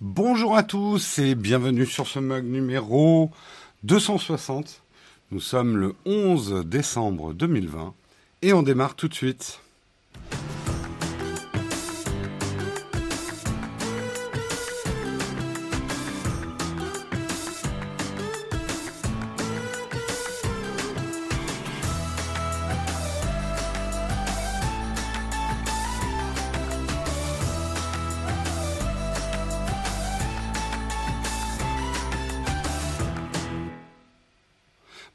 [0.00, 3.32] Bonjour à tous et bienvenue sur ce mug numéro
[3.82, 4.84] 260.
[5.32, 7.94] Nous sommes le 11 décembre 2020
[8.42, 9.58] et on démarre tout de suite.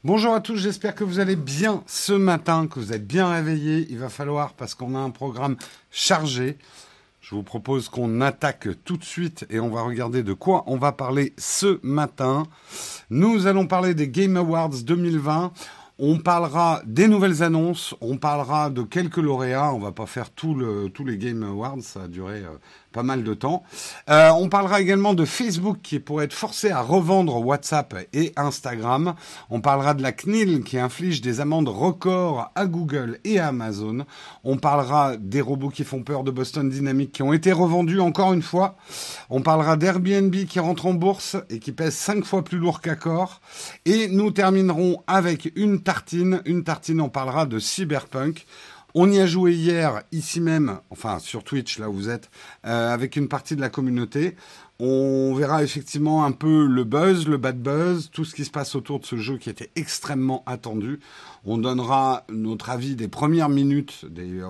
[0.06, 3.86] Bonjour à tous, j'espère que vous allez bien ce matin, que vous êtes bien réveillés.
[3.88, 5.56] Il va falloir, parce qu'on a un programme
[5.90, 6.58] chargé,
[7.22, 10.76] je vous propose qu'on attaque tout de suite et on va regarder de quoi on
[10.76, 12.42] va parler ce matin.
[13.08, 15.52] Nous allons parler des Game Awards 2020.
[15.98, 19.72] On parlera des nouvelles annonces, on parlera de quelques lauréats.
[19.72, 22.58] On va pas faire tout le, tous les Game Awards, ça a duré euh,
[22.94, 23.64] pas mal de temps.
[24.08, 29.14] Euh, on parlera également de Facebook qui pourrait être forcé à revendre WhatsApp et Instagram.
[29.50, 34.06] On parlera de la CNIL qui inflige des amendes records à Google et à Amazon.
[34.44, 38.32] On parlera des robots qui font peur de Boston Dynamics qui ont été revendus encore
[38.32, 38.76] une fois.
[39.28, 43.40] On parlera d'Airbnb qui rentre en bourse et qui pèse cinq fois plus lourd qu'Accor.
[43.86, 46.42] Et nous terminerons avec une tartine.
[46.44, 48.46] Une tartine, on parlera de Cyberpunk.
[48.96, 52.30] On y a joué hier, ici même, enfin sur Twitch, là où vous êtes,
[52.64, 54.36] euh, avec une partie de la communauté.
[54.78, 58.76] On verra effectivement un peu le buzz, le bad buzz, tout ce qui se passe
[58.76, 61.00] autour de ce jeu qui était extrêmement attendu.
[61.44, 64.04] On donnera notre avis des premières minutes.
[64.08, 64.40] Des,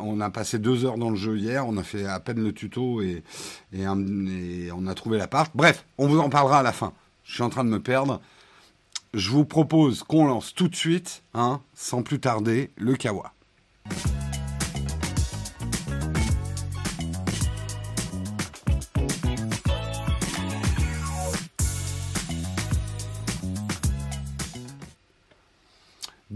[0.00, 2.52] on a passé deux heures dans le jeu hier, on a fait à peine le
[2.52, 3.24] tuto et,
[3.72, 5.48] on a trouvé la part.
[5.56, 6.92] Bref, on vous en parlera à la fin.
[7.24, 8.20] Je suis en train de me perdre.
[9.14, 13.34] Je vous propose qu'on lance tout de suite, hein, sans plus tarder, le Kawa.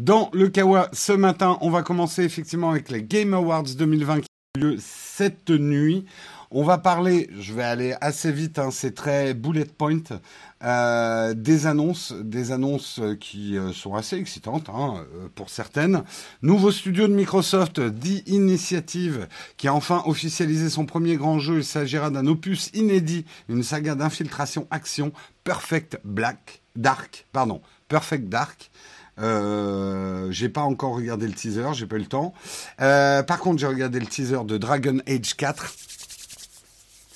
[0.08, 4.28] Dans le Kawa, ce matin, on va commencer effectivement avec les Game Awards 2020 qui
[4.56, 6.06] ont lieu cette nuit.
[6.50, 10.00] On va parler, je vais aller assez vite, hein, c'est très bullet point,
[10.64, 16.02] euh, des annonces, des annonces qui euh, sont assez excitantes hein, euh, pour certaines.
[16.42, 21.58] Nouveau studio de Microsoft, The Initiative, qui a enfin officialisé son premier grand jeu.
[21.58, 25.12] Il s'agira d'un opus inédit, une saga d'infiltration action,
[25.44, 28.70] Perfect Black, Dark, pardon, Perfect Dark.
[29.20, 32.32] Euh, j'ai pas encore regardé le teaser, j'ai pas eu le temps.
[32.80, 35.74] Euh, par contre, j'ai regardé le teaser de Dragon Age 4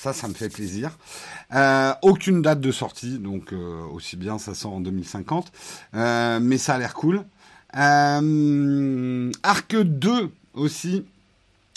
[0.02, 0.98] ça, ça me fait plaisir.
[1.54, 5.52] Euh, aucune date de sortie, donc euh, aussi bien ça sort en 2050.
[5.94, 7.24] Euh, mais ça a l'air cool.
[7.72, 11.04] Arc 2 aussi.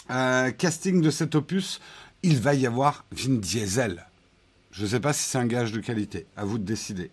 [0.08, 1.80] casting de cet opus.
[2.24, 4.04] Il va y avoir Vin Diesel.
[4.72, 6.26] Je ne sais pas si c'est un gage de qualité.
[6.36, 7.12] À vous de décider.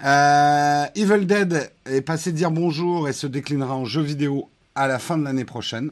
[0.00, 5.18] Evil Dead est passé dire bonjour et se déclinera en jeu vidéo à la fin
[5.18, 5.90] de l'année prochaine.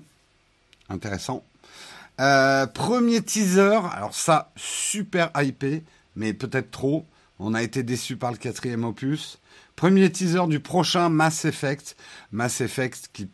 [0.88, 1.42] Intéressant.
[2.20, 5.84] Euh, premier teaser, alors ça, super hypé,
[6.14, 7.06] mais peut-être trop.
[7.38, 9.38] On a été déçu par le quatrième opus.
[9.74, 11.96] Premier teaser du prochain Mass Effect.
[12.32, 13.28] Mass Effect qui,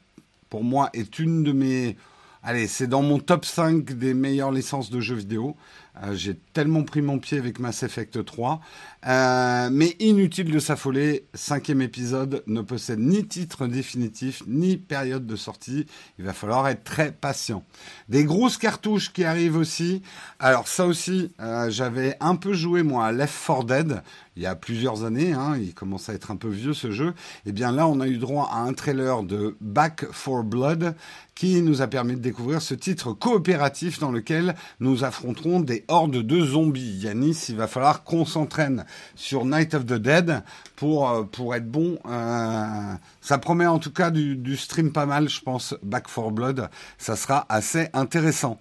[0.50, 1.96] pour moi, est une de mes...
[2.42, 5.56] Allez, c'est dans mon top 5 des meilleures licences de jeux vidéo.
[6.00, 8.60] Euh, j'ai tellement pris mon pied avec Mass Effect 3.
[9.06, 15.36] Euh, mais inutile de s'affoler, cinquième épisode ne possède ni titre définitif, ni période de
[15.36, 15.86] sortie.
[16.18, 17.64] Il va falloir être très patient.
[18.08, 20.02] Des grosses cartouches qui arrivent aussi.
[20.38, 24.02] Alors ça aussi, euh, j'avais un peu joué moi à Left 4 Dead
[24.36, 25.32] il y a plusieurs années.
[25.32, 27.08] Hein, il commence à être un peu vieux ce jeu.
[27.44, 30.94] Et eh bien là, on a eu droit à un trailer de Back for Blood
[31.34, 36.18] qui nous a permis de découvrir ce titre coopératif dans lequel nous affronterons des horde
[36.18, 36.98] de zombies.
[37.02, 38.84] Yanis, il va falloir qu'on s'entraîne
[39.14, 40.42] sur Night of the Dead
[40.76, 41.98] pour, euh, pour être bon.
[42.06, 45.74] Euh, ça promet en tout cas du, stream pas mal, je pense.
[45.82, 48.58] Back for Blood, ça sera assez intéressant.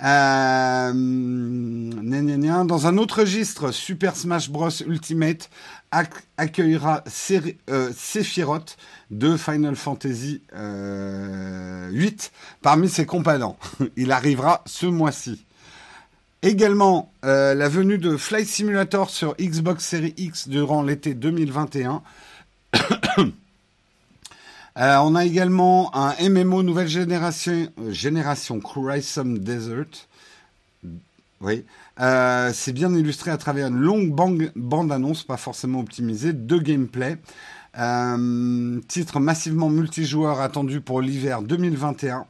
[0.00, 0.92] Euh,
[2.64, 5.50] dans un autre registre, Super Smash Bros Ultimate
[6.36, 8.76] accueillera Sephiroth
[9.10, 12.30] de Final Fantasy euh, 8
[12.62, 13.56] parmi ses compagnons.
[13.96, 15.44] Il arrivera ce mois-ci.
[16.42, 22.02] Également, euh, la venue de Flight Simulator sur Xbox Series X durant l'été 2021.
[24.76, 28.60] Euh, on a également un MMO nouvelle génération, euh, génération
[29.40, 30.06] Desert.
[31.40, 31.64] Oui.
[31.98, 34.14] c'est bien illustré à travers une longue
[34.54, 37.18] bande-annonce, pas forcément optimisée, de gameplay.
[38.86, 42.26] titre massivement multijoueur attendu pour l'hiver 2021.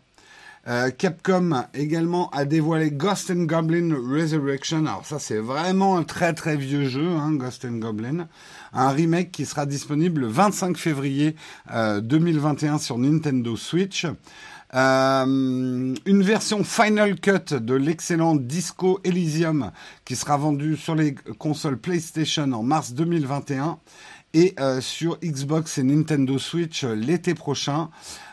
[0.68, 4.84] Euh, Capcom également a dévoilé Ghost and Goblin Resurrection.
[4.84, 8.28] Alors ça c'est vraiment un très très vieux jeu, hein, Ghost and Goblin.
[8.74, 11.36] Un remake qui sera disponible le 25 février
[11.72, 14.06] 2021 euh, sur Nintendo Switch.
[14.74, 19.70] Euh, une version Final Cut de l'excellent Disco Elysium
[20.04, 23.78] qui sera vendu sur les consoles PlayStation en mars 2021
[24.34, 27.88] et sur Xbox et Nintendo Switch l'été prochain.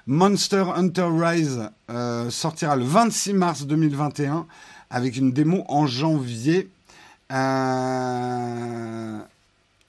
[0.07, 4.46] Monster Hunter Rise euh, sortira le 26 mars 2021
[4.92, 6.69] avec une démo en janvier.
[7.31, 9.18] Euh,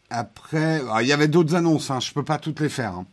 [0.08, 2.94] après, ah, il y avait d'autres annonces, hein, je ne peux pas toutes les faire.
[2.94, 3.04] Hein.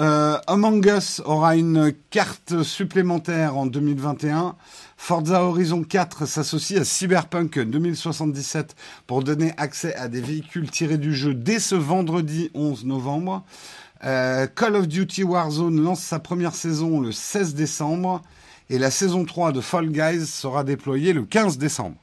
[0.00, 4.56] Euh, Among Us aura une carte supplémentaire en 2021.
[4.98, 8.74] Forza Horizon 4 s'associe à Cyberpunk 2077
[9.06, 13.44] pour donner accès à des véhicules tirés du jeu dès ce vendredi 11 novembre.
[14.04, 18.20] Euh, Call of Duty Warzone lance sa première saison le 16 décembre
[18.68, 21.96] et la saison 3 de Fall Guys sera déployée le 15 décembre.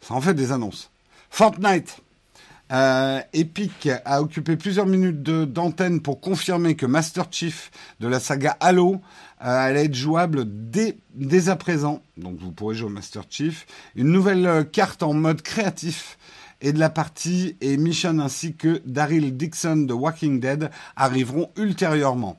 [0.00, 0.90] Ça en fait des annonces.
[1.30, 1.98] Fortnite.
[2.72, 8.56] Euh, Epic a occupé plusieurs minutes d'antenne pour confirmer que Master Chief de la saga
[8.60, 9.00] Halo
[9.42, 12.00] euh, allait être jouable dès, dès à présent.
[12.16, 13.66] Donc vous pourrez jouer au Master Chief.
[13.96, 16.16] Une nouvelle carte en mode créatif
[16.60, 22.38] et de la partie et Mission ainsi que Daryl Dixon de Walking Dead arriveront ultérieurement.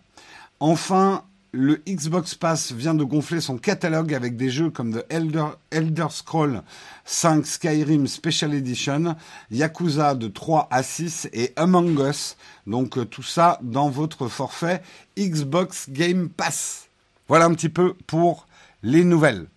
[0.59, 1.23] Enfin,
[1.53, 6.07] le Xbox Pass vient de gonfler son catalogue avec des jeux comme The Elder, Elder
[6.09, 6.62] Scroll
[7.03, 9.15] 5 Skyrim Special Edition,
[9.50, 12.38] Yakuza de 3 à 6 et Among Us.
[12.68, 14.81] Donc euh, tout ça dans votre forfait
[15.18, 16.88] Xbox Game Pass.
[17.27, 18.47] Voilà un petit peu pour
[18.81, 19.47] les nouvelles.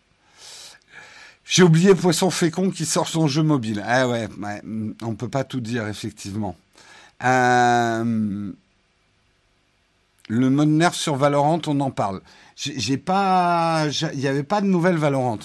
[1.44, 3.84] J'ai oublié Poisson Fécond qui sort son jeu mobile.
[3.86, 4.62] Ah ouais, ouais
[5.02, 6.56] on peut pas tout dire, effectivement.
[7.22, 8.52] Euh,
[10.28, 12.22] le mode nerf sur Valorant, on en parle.
[12.56, 15.38] J'ai pas, il n'y avait pas de nouvelles Valorant.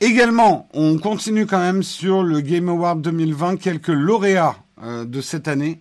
[0.00, 5.48] Également, on continue quand même sur le Game Award 2020, quelques lauréats euh, de cette
[5.48, 5.80] année.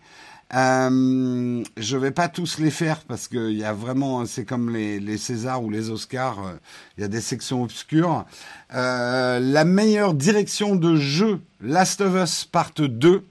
[0.53, 4.99] Euh, je vais pas tous les faire parce qu'il y a vraiment, c'est comme les,
[4.99, 6.53] les Césars ou les Oscars, euh,
[6.97, 8.25] il y a des sections obscures.
[8.73, 13.23] Euh, la meilleure direction de jeu, Last of Us Part 2.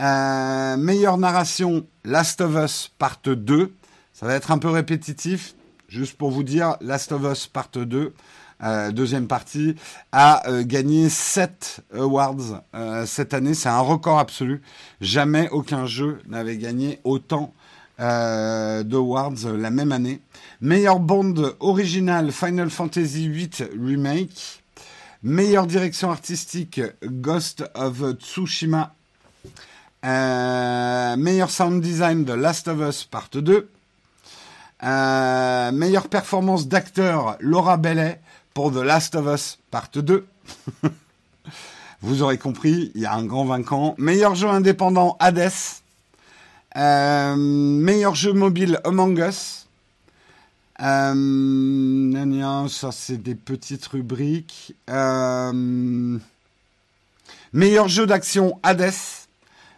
[0.00, 3.72] Euh, meilleure narration, Last of Us Part 2.
[4.12, 5.54] Ça va être un peu répétitif,
[5.88, 8.12] juste pour vous dire, Last of Us Part 2.
[8.62, 9.74] Euh, deuxième partie,
[10.12, 13.54] a euh, gagné 7 awards euh, cette année.
[13.54, 14.62] C'est un record absolu.
[15.00, 17.52] Jamais aucun jeu n'avait gagné autant
[17.98, 20.20] d'awards la même année.
[20.60, 24.60] Meilleure bande originale Final Fantasy VIII Remake.
[25.22, 28.96] Meilleure direction artistique Ghost of Tsushima.
[30.02, 33.68] meilleur sound design de Last of Us Part 2.
[34.82, 38.20] meilleure performance d'acteur Laura Bellet
[38.54, 40.26] pour The Last of Us Part 2.
[42.02, 43.94] Vous aurez compris, il y a un grand vainquant.
[43.98, 45.52] Meilleur jeu indépendant, Hades.
[46.76, 49.66] Euh, meilleur jeu mobile, Among Us.
[50.80, 54.74] Euh, ça c'est des petites rubriques.
[54.90, 56.18] Euh,
[57.52, 58.92] meilleur jeu d'action, Hades.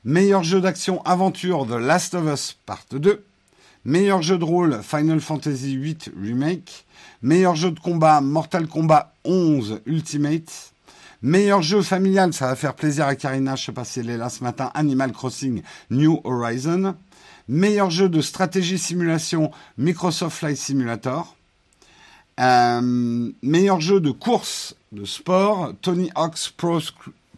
[0.05, 3.25] Meilleur jeu d'action aventure, The Last of Us Part 2.
[3.87, 6.87] Meilleur jeu de rôle, Final Fantasy VIII Remake.
[7.21, 10.73] Meilleur jeu de combat, Mortal Kombat 11 Ultimate.
[11.21, 14.17] Meilleur jeu familial, ça va faire plaisir à Karina, je sais pas si elle est
[14.17, 16.95] là ce matin, Animal Crossing New Horizon.
[17.47, 21.37] Meilleur jeu de stratégie simulation, Microsoft Flight Simulator.
[22.41, 26.81] Euh, meilleur jeu de course, de sport, Tony Hawk's Pro,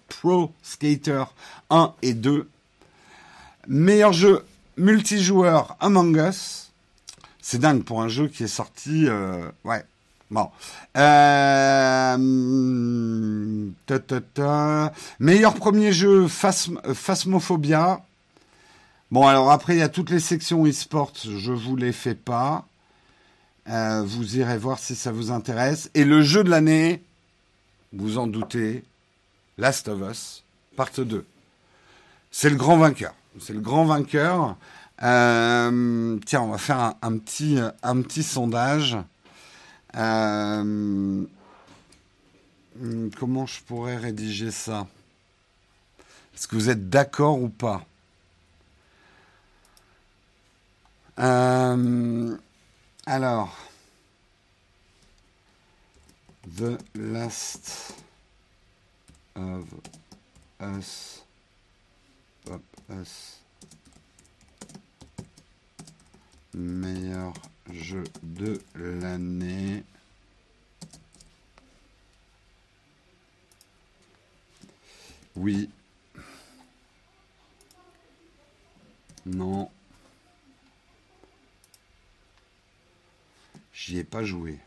[0.09, 1.25] Pro Skater
[1.71, 2.49] 1 et 2.
[3.67, 4.45] Meilleur jeu
[4.77, 6.73] multijoueur Among Us.
[7.41, 9.07] C'est dingue pour un jeu qui est sorti.
[9.07, 9.85] Euh, ouais.
[10.31, 10.51] Bon.
[10.97, 12.17] Euh,
[15.21, 18.05] Meilleur premier jeu, Phasmophobia.
[19.13, 21.13] Bon, alors après, il y a toutes les sections e-sport.
[21.23, 22.67] Je vous les fais pas.
[23.69, 25.91] Euh, vous irez voir si ça vous intéresse.
[25.95, 27.03] Et le jeu de l'année,
[27.93, 28.85] vous en doutez,
[29.59, 30.43] Last of Us,
[30.77, 31.25] part 2.
[32.31, 33.15] C'est le grand vainqueur.
[33.41, 34.57] C'est le grand vainqueur.
[35.03, 38.97] Euh, tiens, on va faire un, petit, sondage.
[39.95, 41.25] Euh,
[43.19, 44.87] comment je pourrais rédiger ça?
[46.35, 47.85] Est-ce que vous êtes d'accord ou pas?
[51.19, 52.37] Euh,
[53.07, 53.57] Alors,
[56.57, 57.95] The Last
[59.35, 59.65] of
[60.61, 61.26] Us.
[66.55, 67.33] Meilleur
[67.71, 69.85] jeu de l'année.
[75.35, 75.69] Oui.
[79.27, 79.71] Non.
[83.73, 84.59] J'y ai pas joué.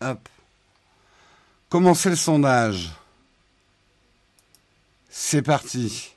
[0.00, 0.28] Hop.
[1.68, 2.90] Commencez le sondage?
[5.18, 6.12] C'est parti.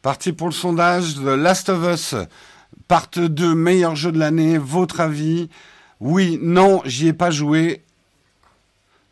[0.00, 2.14] Parti pour le sondage The Last of Us,
[2.86, 5.50] part 2, meilleur jeu de l'année, votre avis?
[5.98, 7.82] Oui, non, j'y ai pas joué.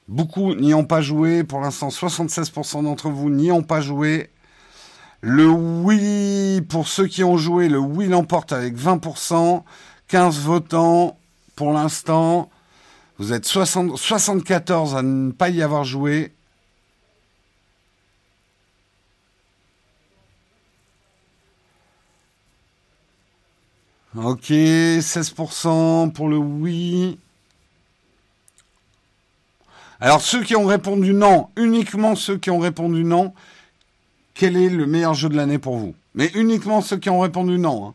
[0.06, 1.42] Beaucoup n'y ont pas joué.
[1.42, 4.30] Pour l'instant, 76% d'entre vous n'y ont pas joué.
[5.20, 9.64] Le oui, pour ceux qui ont joué, le oui l'emporte avec 20%.
[10.06, 11.18] 15 votants
[11.56, 12.48] pour l'instant.
[13.18, 16.36] Vous êtes 60, 74 à ne pas y avoir joué.
[24.16, 27.18] Ok, 16% pour le oui.
[30.00, 33.35] Alors ceux qui ont répondu non, uniquement ceux qui ont répondu non,
[34.32, 35.94] quel est le meilleur jeu de l'année pour vous?
[36.14, 37.88] Mais uniquement ceux qui ont répondu non.
[37.88, 37.94] Hein.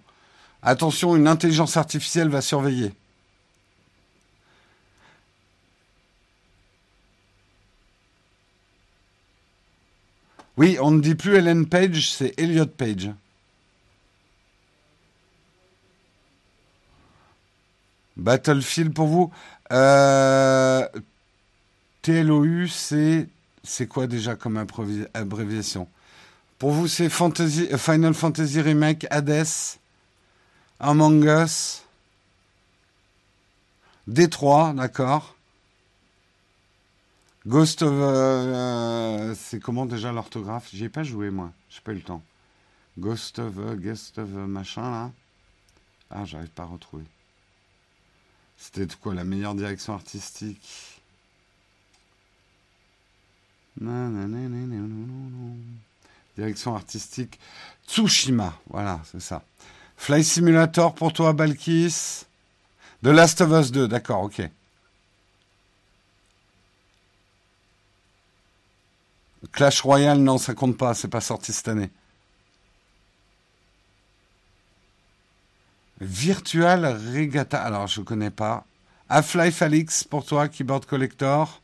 [0.62, 2.94] Attention, une intelligence artificielle va surveiller.
[10.58, 13.10] Oui, on ne dit plus Ellen Page, c'est Elliot Page.
[18.22, 19.32] Battlefield pour vous.
[19.72, 20.88] Euh,
[22.04, 23.28] TLOU, c'est
[23.64, 24.64] c'est quoi déjà comme
[25.14, 25.88] abréviation?
[26.60, 29.46] Pour vous, c'est euh, Final Fantasy Remake, Hades,
[30.80, 31.84] Among Us,
[34.08, 35.36] D3, d'accord?
[37.48, 37.92] Ghost of...
[37.92, 40.70] Euh, c'est comment déjà l'orthographe?
[40.72, 41.52] J'y ai pas joué, moi.
[41.70, 42.22] J'ai pas eu le temps.
[43.00, 43.56] Ghost of...
[43.78, 45.12] Ghost of machin, là
[46.12, 47.06] Ah, j'arrive pas à retrouver.
[48.62, 51.02] C'était quoi la meilleure direction artistique?
[56.38, 57.40] Direction artistique
[57.88, 59.42] Tsushima, voilà, c'est ça.
[59.98, 62.26] Fly Simulator pour toi, Balkis.
[63.04, 64.42] The Last of Us 2, d'accord, ok.
[69.52, 71.90] Clash Royale, non, ça compte pas, c'est pas sorti cette année.
[76.02, 77.62] Virtual Regatta.
[77.62, 78.66] Alors, je ne connais pas.
[79.08, 81.62] Half-Life Alix pour toi, Keyboard Collector.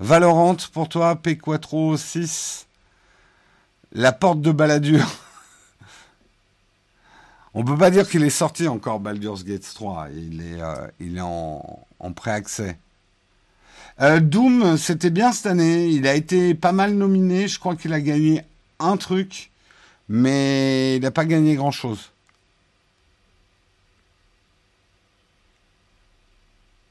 [0.00, 2.66] Valorant pour toi, P4 6.
[3.92, 5.06] La porte de Balladur.
[7.54, 10.08] On peut pas dire qu'il est sorti encore, Baldur's Gate 3.
[10.14, 12.78] Il est, euh, il est en, en pré-accès.
[14.00, 15.88] Euh, Doom, c'était bien cette année.
[15.88, 17.48] Il a été pas mal nominé.
[17.48, 18.42] Je crois qu'il a gagné
[18.78, 19.50] un truc,
[20.08, 22.12] mais il n'a pas gagné grand-chose.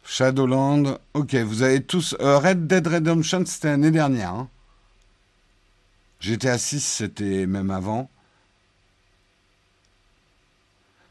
[0.06, 2.16] Shadowland, ok, vous avez tous.
[2.22, 4.30] Euh, Red Dead Redemption, c'était l'année dernière.
[4.30, 4.48] Hein.
[6.20, 8.10] GTA 6, c'était même avant.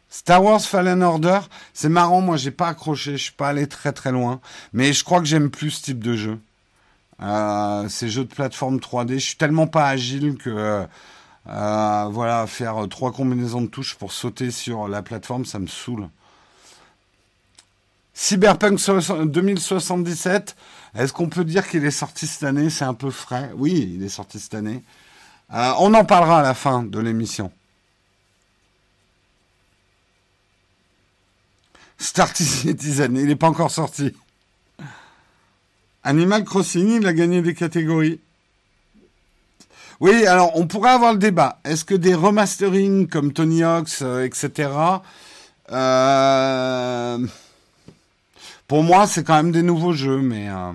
[0.08, 1.40] Star Wars Fallen Order,
[1.72, 4.40] c'est marrant, moi j'ai pas accroché, je suis pas allé très très loin,
[4.72, 6.38] mais je crois que j'aime plus ce type de jeu.
[7.20, 10.50] Euh, ces jeux de plateforme 3D, je suis tellement pas agile que
[11.48, 16.08] euh, voilà, faire trois combinaisons de touches pour sauter sur la plateforme, ça me saoule.
[18.14, 18.78] Cyberpunk
[19.26, 20.56] 2077,
[20.94, 22.70] est-ce qu'on peut dire qu'il est sorti cette année?
[22.70, 23.50] C'est un peu frais.
[23.56, 24.84] Oui, il est sorti cette année.
[25.52, 27.50] Euh, on en parlera à la fin de l'émission.
[31.98, 34.14] Star Citizen, il n'est pas encore sorti.
[36.04, 38.20] Animal Crossing, il a gagné des catégories.
[40.00, 41.60] Oui, alors on pourrait avoir le débat.
[41.64, 44.68] Est-ce que des remasterings comme Tony Hawk's, euh, etc.,
[48.66, 50.72] pour moi, c'est quand même des nouveaux jeux, mais il euh,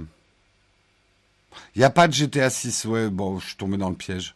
[1.75, 2.85] n'y a pas de GTA 6.
[2.85, 4.35] Ouais, bon, je suis tombé dans le piège.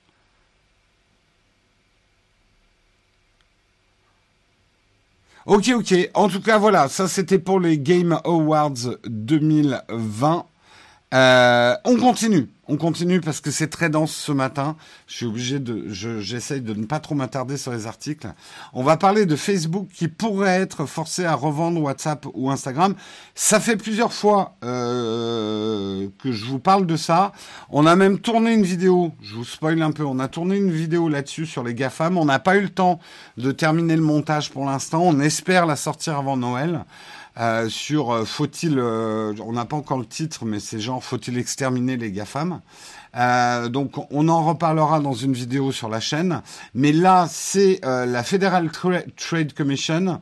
[5.45, 5.93] Ok, ok.
[6.13, 10.45] En tout cas, voilà, ça c'était pour les Game Awards 2020.
[11.13, 12.50] Euh, on continue.
[12.70, 14.77] On continue parce que c'est très dense ce matin.
[15.05, 18.32] Je suis obligé de, j'essaye de ne pas trop m'attarder sur les articles.
[18.72, 22.96] On va parler de Facebook qui pourrait être forcé à revendre WhatsApp ou Instagram.
[23.36, 27.34] Ça fait plusieurs fois euh, que je vous parle de ça.
[27.70, 29.12] On a même tourné une vidéo.
[29.22, 30.05] Je vous spoil un peu.
[30.05, 32.17] On a tourné une vidéo là-dessus sur les GAFAM.
[32.17, 33.00] On n'a pas eu le temps
[33.38, 35.01] de terminer le montage pour l'instant.
[35.03, 36.86] On espère la sortir avant Noël.
[37.39, 41.37] Euh, sur euh, faut-il, euh, on n'a pas encore le titre, mais c'est genre faut-il
[41.39, 42.61] exterminer les GAFAM?
[43.69, 46.41] Donc on en reparlera dans une vidéo sur la chaîne.
[46.73, 50.19] Mais là, c'est la Federal Trade Commission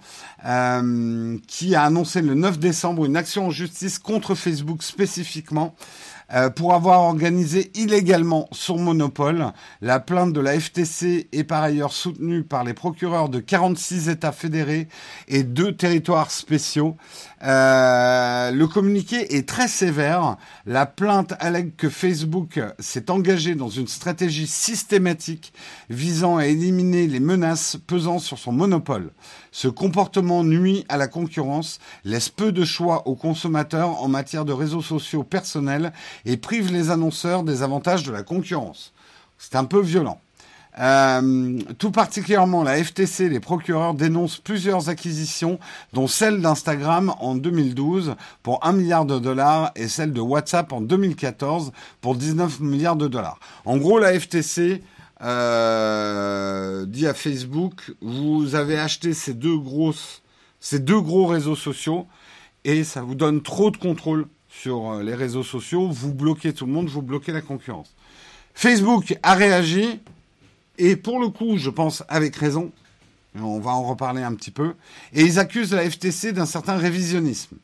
[1.47, 5.73] qui a annoncé le 9 décembre une action en justice contre Facebook spécifiquement
[6.33, 9.47] euh, pour avoir organisé illégalement son monopole.
[9.81, 14.31] La plainte de la FTC est par ailleurs soutenue par les procureurs de 46 États
[14.31, 14.87] fédérés
[15.27, 16.95] et deux territoires spéciaux.
[17.43, 20.37] Euh, le communiqué est très sévère.
[20.65, 25.53] La plainte allègue que Facebook s'est engagé dans une stratégie systématique
[25.89, 29.11] visant à éliminer les menaces pesant sur son monopole.
[29.51, 34.53] Ce comportement nuit à la concurrence, laisse peu de choix aux consommateurs en matière de
[34.53, 35.93] réseaux sociaux personnels
[36.25, 38.93] et prive les annonceurs des avantages de la concurrence.
[39.37, 40.21] C'est un peu violent.
[40.79, 45.59] Euh, tout particulièrement, la FTC les procureurs dénoncent plusieurs acquisitions,
[45.93, 50.81] dont celle d'Instagram en 2012 pour 1 milliard de dollars et celle de WhatsApp en
[50.81, 53.39] 2014 pour 19 milliards de dollars.
[53.65, 54.81] En gros, la FTC
[55.21, 60.21] euh, dit à Facebook, vous avez acheté ces deux grosses,
[60.59, 62.07] ces deux gros réseaux sociaux
[62.63, 65.87] et ça vous donne trop de contrôle sur euh, les réseaux sociaux.
[65.89, 67.93] Vous bloquez tout le monde, vous bloquez la concurrence.
[68.53, 69.99] Facebook a réagi
[70.83, 72.71] et pour le coup, je pense avec raison.
[73.39, 74.73] On va en reparler un petit peu.
[75.13, 77.57] Et ils accusent la FTC d'un certain révisionnisme.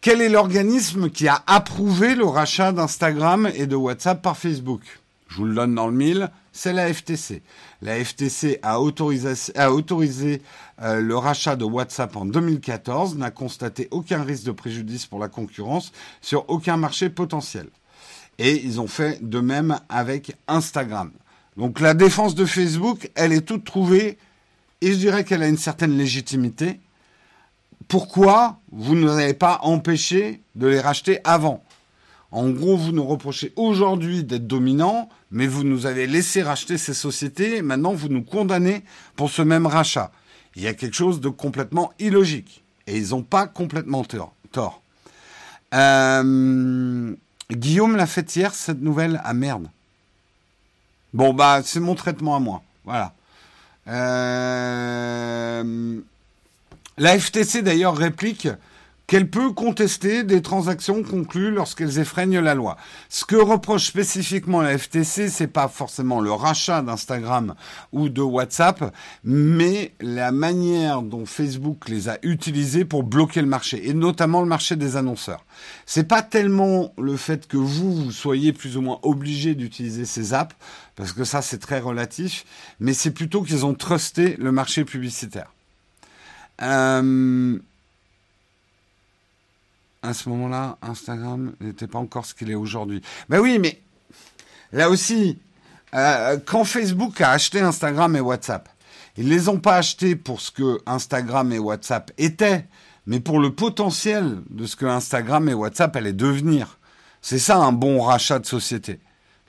[0.00, 4.80] Quel est l'organisme qui a approuvé le rachat d'Instagram et de WhatsApp par Facebook?
[5.28, 7.42] Je vous le donne dans le mille, c'est la FTC.
[7.82, 10.42] La FTC a autorisé,
[10.82, 15.28] euh, le rachat de WhatsApp en 2014, n'a constaté aucun risque de préjudice pour la
[15.28, 15.92] concurrence
[16.22, 17.68] sur aucun marché potentiel.
[18.38, 21.12] Et ils ont fait de même avec Instagram.
[21.60, 24.16] Donc la défense de Facebook, elle est toute trouvée
[24.80, 26.80] et je dirais qu'elle a une certaine légitimité.
[27.86, 31.62] Pourquoi vous ne avez pas empêché de les racheter avant?
[32.30, 36.94] En gros, vous nous reprochez aujourd'hui d'être dominant, mais vous nous avez laissé racheter ces
[36.94, 38.82] sociétés, maintenant vous nous condamnez
[39.14, 40.12] pour ce même rachat.
[40.56, 42.64] Il y a quelque chose de complètement illogique.
[42.86, 44.82] Et ils n'ont pas complètement tort.
[45.74, 47.14] Euh,
[47.50, 49.20] Guillaume l'a fait hier, cette nouvelle.
[49.24, 49.68] Ah merde.
[51.12, 52.62] Bon, bah, c'est mon traitement à moi.
[52.84, 53.12] Voilà.
[53.88, 55.62] Euh,
[56.98, 58.48] la FTC, d'ailleurs, réplique
[59.10, 62.76] qu'elle peut contester des transactions conclues lorsqu'elles effreignent la loi.
[63.08, 67.56] Ce que reproche spécifiquement la FTC, c'est pas forcément le rachat d'Instagram
[67.90, 68.94] ou de WhatsApp,
[69.24, 74.46] mais la manière dont Facebook les a utilisés pour bloquer le marché, et notamment le
[74.46, 75.44] marché des annonceurs.
[75.86, 80.34] C'est pas tellement le fait que vous, vous soyez plus ou moins obligé d'utiliser ces
[80.34, 80.54] apps,
[80.94, 82.44] parce que ça c'est très relatif,
[82.78, 85.52] mais c'est plutôt qu'ils ont trusté le marché publicitaire.
[86.62, 87.58] Euh,
[90.02, 93.02] à ce moment-là, Instagram n'était pas encore ce qu'il est aujourd'hui.
[93.28, 93.80] Ben oui, mais
[94.72, 95.38] là aussi,
[95.94, 98.68] euh, quand Facebook a acheté Instagram et WhatsApp,
[99.16, 102.66] ils ne les ont pas achetés pour ce que Instagram et WhatsApp étaient,
[103.06, 106.78] mais pour le potentiel de ce que Instagram et WhatsApp allaient devenir.
[107.20, 109.00] C'est ça un bon rachat de société.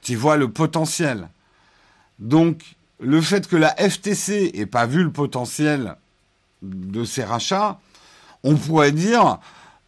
[0.01, 1.29] Tu vois le potentiel.
[2.19, 5.95] Donc, le fait que la FTC ait pas vu le potentiel
[6.61, 7.79] de ces rachats,
[8.43, 9.39] on pourrait dire,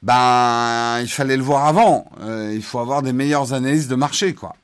[0.04, 2.06] ben il fallait le voir avant.
[2.22, 4.56] Euh, il faut avoir des meilleures analyses de marché, quoi.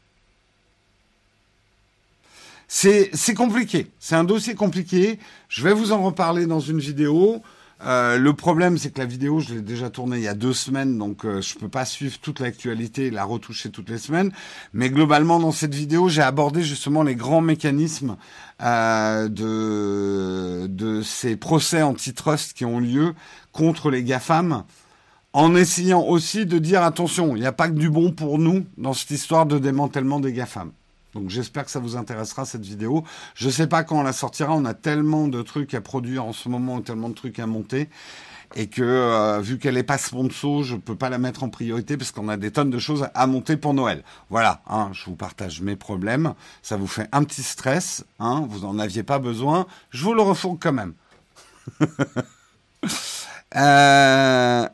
[2.68, 3.88] C'est compliqué.
[4.00, 5.18] C'est un dossier compliqué.
[5.48, 7.42] Je vais vous en reparler dans une vidéo.
[7.82, 10.54] Euh, le problème, c'est que la vidéo, je l'ai déjà tournée il y a deux
[10.54, 14.32] semaines, donc euh, je peux pas suivre toute l'actualité et la retoucher toutes les semaines.
[14.74, 18.18] Mais globalement, dans cette vidéo, j'ai abordé justement les grands mécanismes
[18.62, 23.16] euh, de de ces procès antitrust qui ont lieu
[23.54, 24.66] contre les GAFAM
[25.34, 28.66] en essayant aussi de dire attention, il n'y a pas que du bon pour nous
[28.78, 30.72] dans cette histoire de démantèlement des GAFAM.
[31.14, 33.04] Donc j'espère que ça vous intéressera cette vidéo.
[33.36, 36.26] Je ne sais pas quand on la sortira, on a tellement de trucs à produire
[36.26, 37.90] en ce moment, tellement de trucs à monter,
[38.56, 41.50] et que euh, vu qu'elle n'est pas sponsor, je ne peux pas la mettre en
[41.50, 44.04] priorité parce qu'on a des tonnes de choses à monter pour Noël.
[44.30, 48.60] Voilà, hein, je vous partage mes problèmes, ça vous fait un petit stress, hein, vous
[48.60, 50.94] n'en aviez pas besoin, je vous le refourgue quand même.
[53.56, 54.68] euh...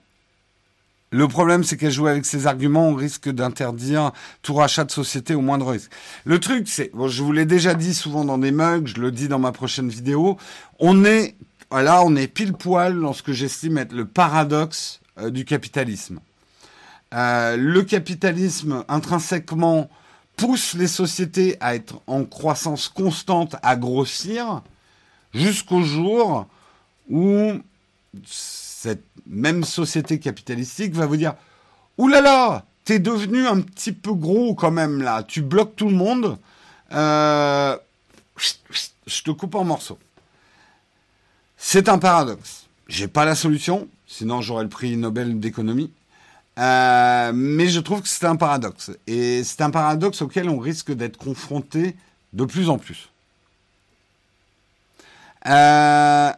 [1.16, 5.34] Le problème, c'est qu'elle joue avec ces arguments, on risque d'interdire tout rachat de société
[5.34, 5.90] au moindre risque.
[6.26, 9.30] Le truc, c'est, je vous l'ai déjà dit souvent dans des mugs, je le dis
[9.30, 10.38] dans ma prochaine vidéo,
[10.78, 11.36] on est,
[11.72, 16.20] là, on est pile poil dans ce que j'estime être le paradoxe euh, du capitalisme.
[17.14, 19.90] Euh, le capitalisme, intrinsèquement,
[20.36, 24.64] pousse les sociétés à être en croissance constante, à grossir,
[25.34, 26.46] jusqu'au jour
[27.10, 27.54] où
[28.86, 31.34] cette même société capitalistique va vous dire
[31.98, 35.90] Ouh là là, t'es devenu un petit peu gros quand même là, tu bloques tout
[35.90, 36.38] le monde,
[36.92, 37.76] euh,
[39.08, 39.98] je te coupe en morceaux.
[41.58, 42.68] C'est un paradoxe.
[42.88, 45.92] J'ai pas la solution, sinon j'aurais le prix Nobel d'économie.
[46.60, 48.92] Euh, mais je trouve que c'est un paradoxe.
[49.08, 51.96] Et c'est un paradoxe auquel on risque d'être confronté
[52.34, 53.10] de plus en plus.
[55.48, 56.32] Euh,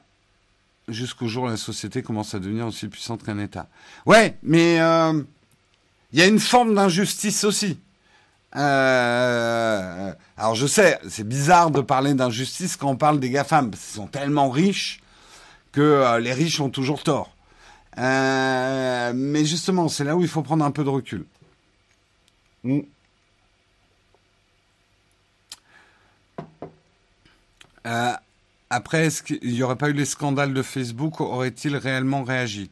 [0.87, 3.67] jusqu'au jour où la société commence à devenir aussi puissante qu'un État.
[4.05, 5.21] Ouais, mais euh,
[6.13, 7.79] il y a une forme d'injustice aussi.
[8.55, 13.83] Euh, alors je sais, c'est bizarre de parler d'injustice quand on parle des GAFAM, parce
[13.83, 15.01] qu'ils sont tellement riches
[15.73, 17.35] que les riches ont toujours tort.
[17.97, 21.25] mais justement, c'est là où il faut prendre un peu de recul.
[22.63, 22.81] Mm.
[28.69, 32.69] Après, est-ce qu'il n'y aurait pas eu les scandales de Facebook Aurait-il réellement réagi?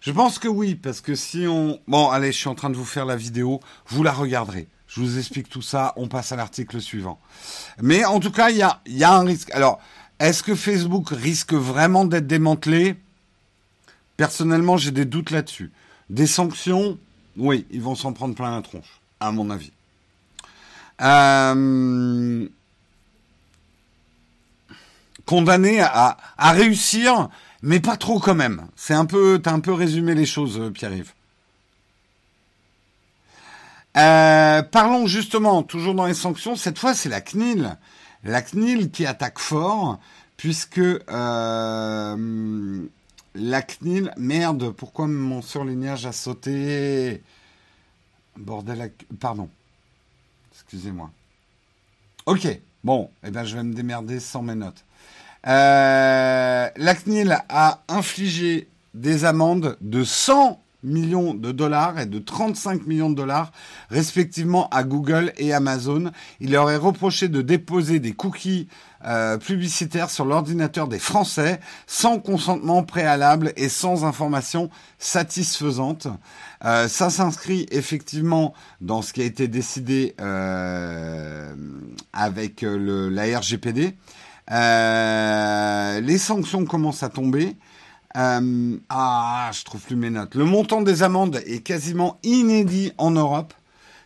[0.00, 1.80] Je pense que oui, parce que si on...
[1.86, 4.68] Bon, allez, je suis en train de vous faire la vidéo, vous la regarderez.
[4.86, 7.18] Je vous explique tout ça, on passe à l'article suivant.
[7.82, 9.50] Mais en tout cas, il y a, y a un risque.
[9.52, 9.80] Alors,
[10.18, 12.96] est-ce que Facebook risque vraiment d'être démantelé?
[14.16, 15.72] Personnellement, j'ai des doutes là-dessus.
[16.08, 16.98] Des sanctions,
[17.36, 19.72] oui, ils vont s'en prendre plein la tronche, à mon avis.
[21.02, 22.48] Euh
[25.26, 27.28] condamné à, réussir,
[27.62, 28.66] mais pas trop quand même.
[28.76, 31.12] C'est un peu, t'as un peu résumé les choses, euh, Pierre-Yves.
[33.96, 37.76] Euh, parlons justement, toujours dans les sanctions, cette fois c'est la CNIL.
[38.24, 40.00] La CNIL qui attaque fort,
[40.36, 42.86] puisque euh,
[43.34, 44.12] la CNIL...
[44.16, 47.22] Merde, pourquoi mon surlignage a sauté?
[48.36, 49.48] Bordel, pardon.
[50.52, 51.10] Excusez-moi.
[52.26, 52.48] Ok,
[52.82, 54.83] bon, eh ben je vais me démerder sans mes notes.
[55.46, 62.86] Euh, la CNIL a infligé des amendes de 100 millions de dollars et de 35
[62.86, 63.50] millions de dollars,
[63.90, 66.12] respectivement à Google et Amazon.
[66.40, 68.68] Il leur est reproché de déposer des cookies
[69.06, 76.06] euh, publicitaires sur l'ordinateur des Français sans consentement préalable et sans information satisfaisante.
[76.64, 81.54] Euh, ça s'inscrit effectivement dans ce qui a été décidé euh,
[82.12, 83.94] avec le, la RGPD.
[84.50, 87.56] Euh, les sanctions commencent à tomber.
[88.16, 90.34] Euh, ah, je trouve plus mes notes.
[90.34, 93.54] Le montant des amendes est quasiment inédit en Europe.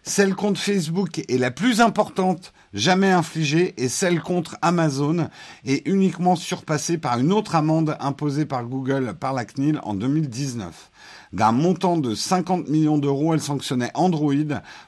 [0.03, 5.29] Celle contre Facebook est la plus importante jamais infligée et celle contre Amazon
[5.66, 10.90] est uniquement surpassée par une autre amende imposée par Google par la CNIL en 2019.
[11.35, 14.33] D'un montant de 50 millions d'euros, elle sanctionnait Android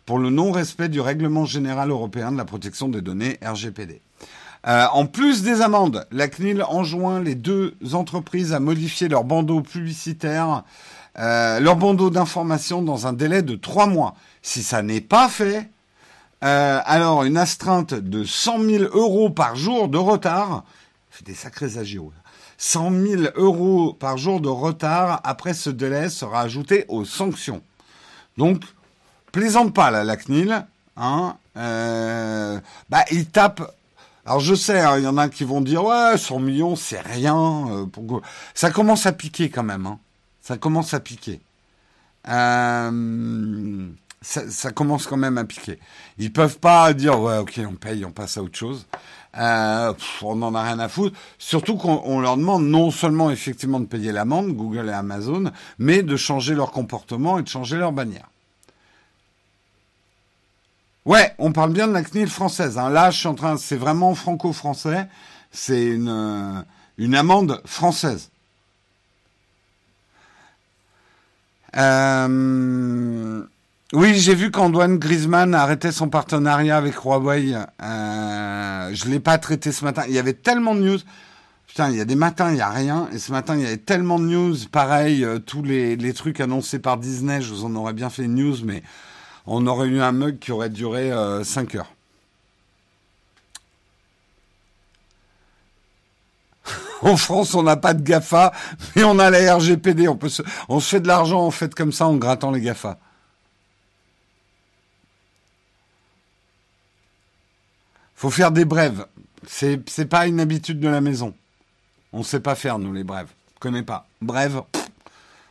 [0.07, 4.01] pour le non-respect du règlement général européen de la protection des données RGPD.
[4.67, 9.63] Euh, en plus des amendes, la CNIL enjoint les deux entreprises à modifier leur bandeau
[9.63, 10.65] publicitaire,
[11.19, 14.15] euh, leur bandeau d'information dans un délai de trois mois.
[14.43, 15.71] Si ça n'est pas fait,
[16.45, 20.65] euh, alors une astreinte de 100 000 euros par jour de retard,
[21.11, 22.13] fait des sacrés agios,
[22.59, 27.63] 100 000 euros par jour de retard après ce délai sera ajouté aux sanctions.
[28.37, 28.63] Donc,
[29.33, 33.75] plaisante pas là, la CNIL, hein, euh, bah, il tape
[34.27, 37.01] alors je sais, hein, il y en a qui vont dire ouais, 100 millions, c'est
[37.01, 37.67] rien.
[37.71, 38.21] Euh.
[38.55, 39.87] Ça commence à piquer quand même.
[39.87, 39.99] Hein.
[40.41, 41.41] Ça commence à piquer.
[42.29, 43.89] Euh,
[44.21, 45.79] ça, commence quand même à piquer.
[46.19, 48.87] Ils peuvent pas dire ouais, ok, on paye, on passe à autre chose.
[49.39, 51.17] Euh, on n'en a rien à foutre.
[51.39, 56.17] Surtout qu'on leur demande non seulement effectivement de payer l'amende, Google et Amazon, mais de
[56.17, 58.29] changer leur comportement et de changer leur bannière.
[61.11, 62.79] Ouais, on parle bien de la CNIL française.
[62.79, 62.89] Hein.
[62.89, 65.09] Là, je suis en train, c'est vraiment franco-français.
[65.51, 66.63] C'est une, euh,
[66.99, 68.31] une amende française.
[71.77, 73.43] Euh,
[73.93, 77.57] oui, j'ai vu qu'Antoine Griezmann a arrêté son partenariat avec Huawei.
[77.57, 80.05] Euh, je l'ai pas traité ce matin.
[80.07, 80.99] Il y avait tellement de news.
[81.67, 83.09] Putain, il y a des matins, il y a rien.
[83.13, 84.55] Et ce matin, il y avait tellement de news.
[84.71, 88.23] Pareil, euh, tous les, les trucs annoncés par Disney, je vous en aurais bien fait
[88.23, 88.85] une news, mais
[89.47, 91.11] on aurait eu un mug qui aurait duré
[91.45, 91.93] 5 euh, heures.
[97.03, 98.53] en France, on n'a pas de GAFA,
[98.95, 100.09] mais on a la RGPD.
[100.09, 102.99] On, peut se, on fait de l'argent en fait comme ça en grattant les GAFA.
[108.15, 109.07] Faut faire des brèves.
[109.47, 111.35] C'est, c'est pas une habitude de la maison.
[112.13, 113.31] On sait pas faire, nous, les brèves.
[113.61, 114.07] Connais pas.
[114.21, 114.63] Brève,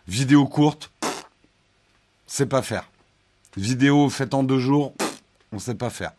[0.07, 0.91] vidéo courte,
[2.27, 2.87] c'est pas faire.
[3.57, 4.93] Vidéo faite en deux jours,
[5.51, 6.11] on ne sait pas faire.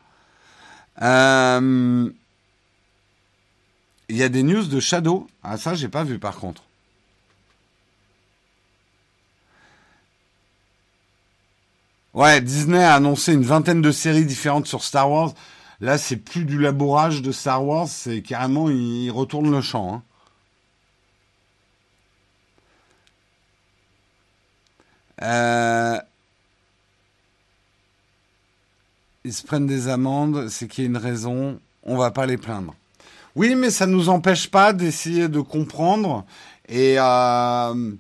[1.03, 2.11] Euh,
[4.09, 5.29] il y a des news de Shadow.
[5.43, 6.65] Ah ça, j'ai pas vu par contre.
[12.13, 15.33] Ouais, Disney a annoncé une vingtaine de séries différentes sur Star Wars.
[15.81, 19.95] Là, c'est plus du labourage de Star Wars, c'est carrément, ils retournent le champ.
[19.95, 20.03] Hein.
[25.23, 26.01] Euh,
[29.25, 32.37] ils se prennent des amendes, c'est qu'il y a une raison, on va pas les
[32.37, 32.75] plaindre.
[33.37, 36.25] Oui, mais ça ne nous empêche pas d'essayer de comprendre.
[36.69, 37.93] Et euh,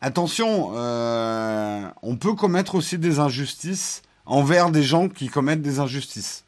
[0.00, 6.44] attention, euh, on peut commettre aussi des injustices envers des gens qui commettent des injustices.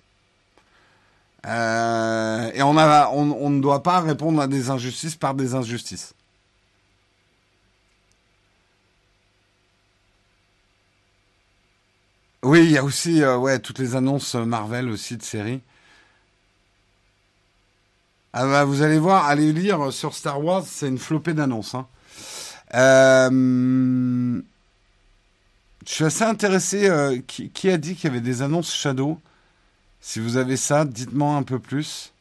[1.46, 6.14] Euh, et on, on, ne doit pas répondre à des injustices par des injustices.
[12.42, 15.60] Oui, il y a aussi ouais, toutes les annonces Marvel aussi de séries.
[18.32, 21.74] Ah bah, vous allez voir, allez lire sur Star Wars, c'est une flopée d'annonces.
[21.74, 21.86] Hein.
[22.74, 24.40] Euh,
[25.86, 26.88] je suis assez intéressé.
[26.88, 29.20] Euh, qui, a dit qu'il y avait des annonces Shadow?
[30.00, 32.12] Si vous avez ça, dites-moi un peu plus.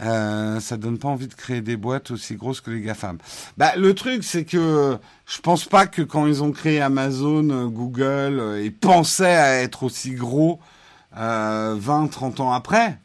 [0.00, 3.18] Euh, ça donne pas envie de créer des boîtes aussi grosses que les GAFAM.
[3.58, 8.60] Bah, le truc, c'est que je pense pas que quand ils ont créé Amazon, Google,
[8.62, 10.60] ils pensaient à être aussi gros
[11.12, 12.98] 20, 30 ans après.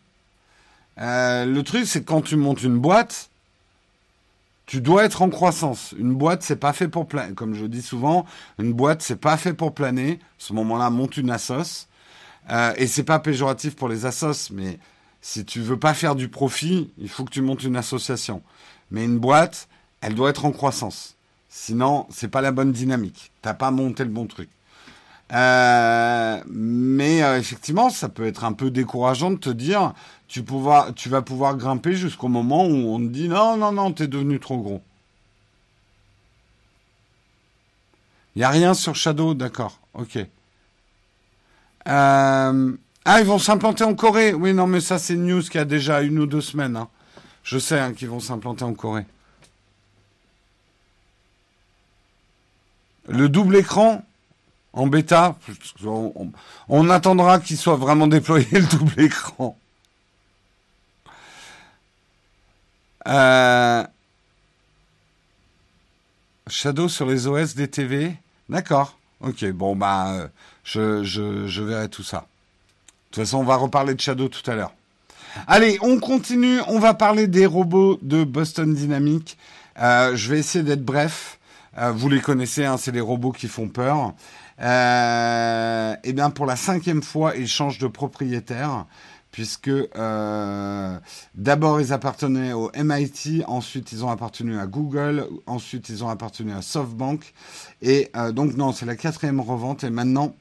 [0.99, 3.29] Euh, le truc, c'est que quand tu montes une boîte,
[4.65, 5.93] tu dois être en croissance.
[5.97, 7.33] Une boîte, c'est pas fait pour planer.
[7.33, 8.25] Comme je dis souvent,
[8.59, 10.13] une boîte, c'est pas fait pour planer.
[10.13, 11.87] À ce moment-là, monte une assos.
[12.51, 14.79] Euh, et c'est pas péjoratif pour les assos, mais
[15.25, 18.43] si tu veux pas faire du profit, il faut que tu montes une association.
[18.91, 19.67] Mais une boîte,
[20.01, 21.15] elle doit être en croissance.
[21.49, 23.31] Sinon, c'est pas la bonne dynamique.
[23.41, 24.49] T'as pas monté le bon truc.
[25.33, 29.95] Euh, mais euh, effectivement, ça peut être un peu décourageant de te dire,
[30.27, 34.39] tu, vas pouvoir grimper jusqu'au moment où on te dit non, non, non, t'es devenu
[34.39, 34.83] trop gros.
[38.35, 40.19] Il n'y a rien sur Shadow, d'accord, ok.
[41.87, 44.33] Euh, ah, ils vont s'implanter en Corée.
[44.33, 46.75] Oui, non, mais ça, c'est une news qui a déjà une ou deux semaines.
[46.75, 46.89] Hein.
[47.43, 49.05] Je sais hein, qu'ils vont s'implanter en Corée.
[53.07, 54.03] Le double écran,
[54.73, 55.37] en bêta.
[56.67, 59.57] On, attendra qu'il soit vraiment déployé le double écran.
[63.07, 63.85] Euh,
[66.47, 68.15] Shadow sur les OS des TV.
[68.49, 68.97] D'accord.
[69.21, 70.29] Ok, bon, bah,
[70.63, 72.27] je, je, verrai tout ça.
[73.15, 74.73] De toute façon, on va reparler de Shadow tout à l'heure.
[75.47, 76.59] Allez, on continue.
[76.67, 79.37] On va parler des robots de Boston Dynamics.
[79.79, 81.39] Euh, je vais essayer d'être bref.
[81.77, 84.11] Euh, vous les connaissez, hein, c'est les robots qui font peur.
[84.59, 88.85] Et bien pour la cinquième fois, ils changent de propriétaire
[89.31, 90.99] puisque euh,
[91.35, 96.53] d'abord ils appartenaient au MIT, ensuite ils ont appartenu à Google, ensuite ils ont appartenu
[96.53, 97.33] à SoftBank,
[97.81, 100.33] et donc non, c'est la quatrième revente, et maintenant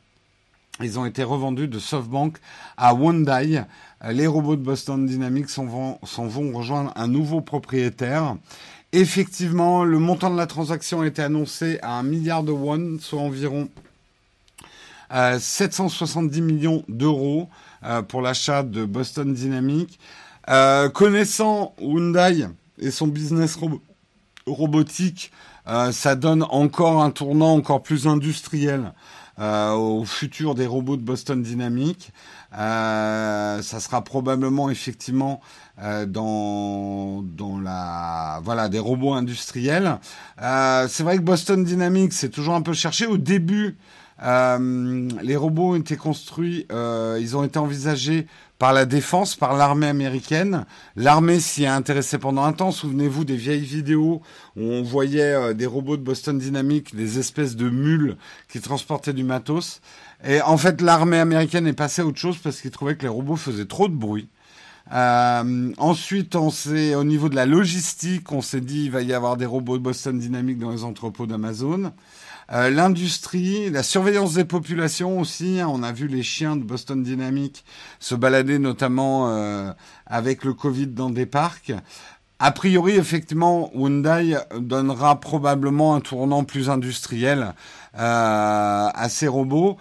[0.80, 2.38] ils ont été revendus de SoftBank
[2.76, 3.62] à Hyundai.
[4.10, 8.36] Les robots de Boston Dynamics s'en vont, vont, rejoindre un nouveau propriétaire.
[8.92, 13.20] Effectivement, le montant de la transaction a été annoncé à un milliard de won, soit
[13.20, 13.68] environ
[15.10, 17.48] 770 millions d'euros
[17.84, 19.98] euh, pour l'achat de Boston Dynamics.
[20.48, 22.46] Euh, connaissant Hyundai
[22.78, 23.58] et son business
[24.46, 25.30] robotique,
[25.68, 28.92] euh, ça donne encore un tournant encore plus industriel
[29.38, 32.12] au futur des robots de Boston Dynamics.
[32.52, 35.40] ça sera probablement effectivement
[36.06, 39.98] dans dans la voilà des robots industriels.
[40.38, 43.76] c'est vrai que Boston Dynamics c'est toujours un peu cherché au début.
[44.22, 48.26] Euh, les robots ont été construits, euh, ils ont été envisagés
[48.58, 50.64] par la défense, par l'armée américaine.
[50.96, 52.70] L'armée s'y est intéressée pendant un temps.
[52.70, 54.22] Souvenez-vous des vieilles vidéos
[54.56, 58.16] où on voyait euh, des robots de Boston Dynamics, des espèces de mules
[58.48, 59.80] qui transportaient du matos.
[60.26, 63.08] Et en fait, l'armée américaine est passée à autre chose parce qu'ils trouvaient que les
[63.08, 64.28] robots faisaient trop de bruit.
[64.92, 69.12] Euh, ensuite, on s'est, au niveau de la logistique, on s'est dit il va y
[69.12, 71.92] avoir des robots de Boston Dynamics dans les entrepôts d'Amazon.
[72.52, 75.60] Euh, l'industrie, la surveillance des populations aussi.
[75.60, 75.68] Hein.
[75.70, 77.64] on a vu les chiens de Boston Dynamics
[78.00, 79.72] se balader notamment euh,
[80.06, 81.72] avec le Covid dans des parcs.
[82.40, 87.54] A priori, effectivement, Hyundai donnera probablement un tournant plus industriel
[87.96, 89.78] euh, à ces robots.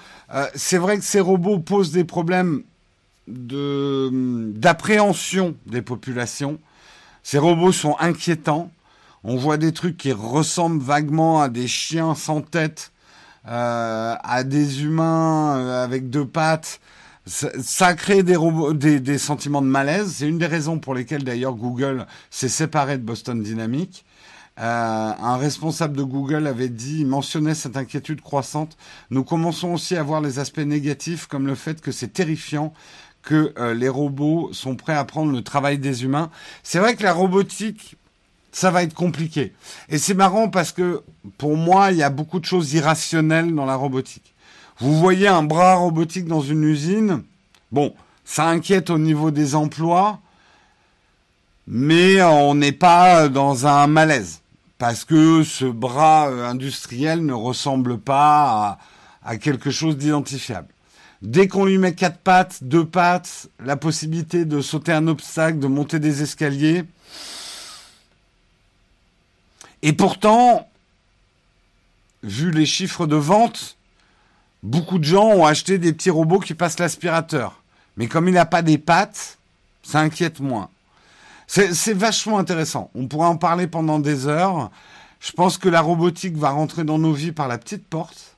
[0.56, 2.64] c'est vrai que ces robots posent des problèmes
[3.28, 6.60] d'appréhension des populations.
[7.24, 8.70] Ces robots sont inquiétants.
[9.26, 12.92] On voit des trucs qui ressemblent vaguement à des chiens sans tête,
[13.48, 16.82] euh, à des humains euh, avec deux pattes.
[17.26, 18.36] Ça, crée des,
[18.74, 20.16] des, des sentiments de malaise.
[20.18, 24.04] C'est une des raisons pour lesquelles d'ailleurs Google s'est séparé de Boston Dynamics.
[24.58, 28.76] un responsable de Google avait dit, mentionnait cette inquiétude croissante.
[29.10, 32.74] Nous commençons aussi à voir les aspects négatifs comme le fait que c'est terrifiant
[33.22, 36.30] que les robots sont prêts à prendre le travail des humains.
[36.62, 37.96] C'est vrai que la robotique,
[38.54, 39.52] ça va être compliqué.
[39.90, 41.02] Et c'est marrant parce que
[41.38, 44.34] pour moi, il y a beaucoup de choses irrationnelles dans la robotique.
[44.80, 47.24] Vous voyez un bras robotique dans une usine,
[47.72, 50.20] bon, ça inquiète au niveau des emplois,
[51.68, 54.42] mais on n'est pas dans un malaise
[54.78, 58.78] parce que ce bras euh, industriel ne ressemble pas
[59.24, 60.68] à, à quelque chose d'identifiable.
[61.22, 65.68] Dès qu'on lui met quatre pattes, deux pattes, la possibilité de sauter un obstacle, de
[65.68, 66.84] monter des escaliers,
[69.86, 70.70] et pourtant,
[72.24, 73.76] vu les chiffres de vente,
[74.64, 77.62] beaucoup de gens ont acheté des petits robots qui passent l'aspirateur.
[77.98, 79.38] Mais comme il n'a pas des pattes,
[79.84, 80.70] ça inquiète moins.
[81.48, 82.90] C'est vachement intéressant.
[82.96, 84.72] On pourrait en parler pendant des heures.
[85.20, 88.38] Je pense que la robotique va rentrer dans nos vies par la petite porte.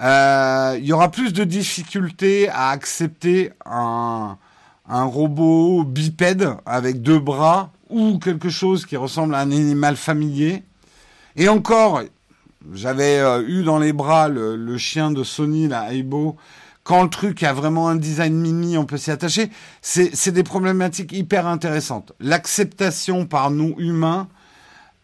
[0.00, 4.36] Euh, il y aura plus de difficultés à accepter un,
[4.86, 10.62] un robot bipède avec deux bras ou quelque chose qui ressemble à un animal familier.
[11.36, 12.02] Et encore,
[12.72, 16.36] j'avais euh, eu dans les bras le, chien de Sony, la Aibo.
[16.82, 19.50] Quand le truc a vraiment un design mini, on peut s'y attacher.
[19.82, 22.12] C'est des problématiques hyper intéressantes.
[22.20, 24.28] L'acceptation par nous humains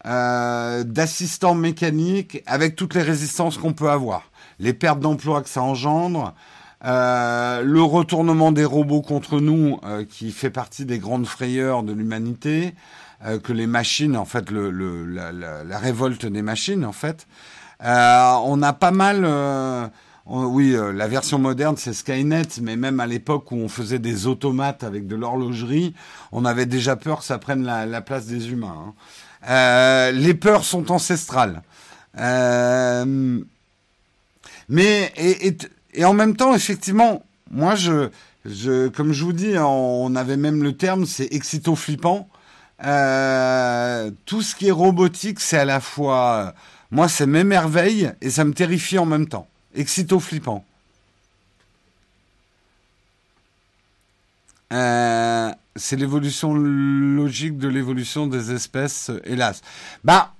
[0.05, 4.31] euh, d'assistants mécaniques avec toutes les résistances qu'on peut avoir.
[4.59, 6.33] Les pertes d'emploi que ça engendre,
[6.85, 11.93] euh, le retournement des robots contre nous, euh, qui fait partie des grandes frayeurs de
[11.93, 12.75] l'humanité,
[13.25, 17.25] euh, que les machines, en fait, le, le la, la, révolte des machines, en fait.
[17.79, 19.25] on a pas mal.
[20.25, 24.83] oui, la version moderne, c'est Skynet, mais même à l'époque où on faisait des automates
[24.83, 25.93] avec de l'horlogerie,
[26.33, 28.93] on avait déjà peur que ça prenne la, la place des humains.
[29.47, 30.11] Hein.
[30.11, 31.61] les peurs sont ancestrales.
[34.69, 35.57] mais et, et
[35.93, 38.09] et en même temps, effectivement, moi, je,
[38.45, 42.27] je, comme je vous dis, on avait même le terme, c'est excito-flippant.
[42.83, 46.53] Euh, tout ce qui est robotique, c'est à la fois,
[46.91, 49.47] moi, ça m'émerveille et ça me terrifie en même temps.
[49.75, 50.65] Excito-flippant.
[54.73, 59.61] Euh, c'est l'évolution logique de l'évolution des espèces, hélas.
[60.03, 60.33] Bah,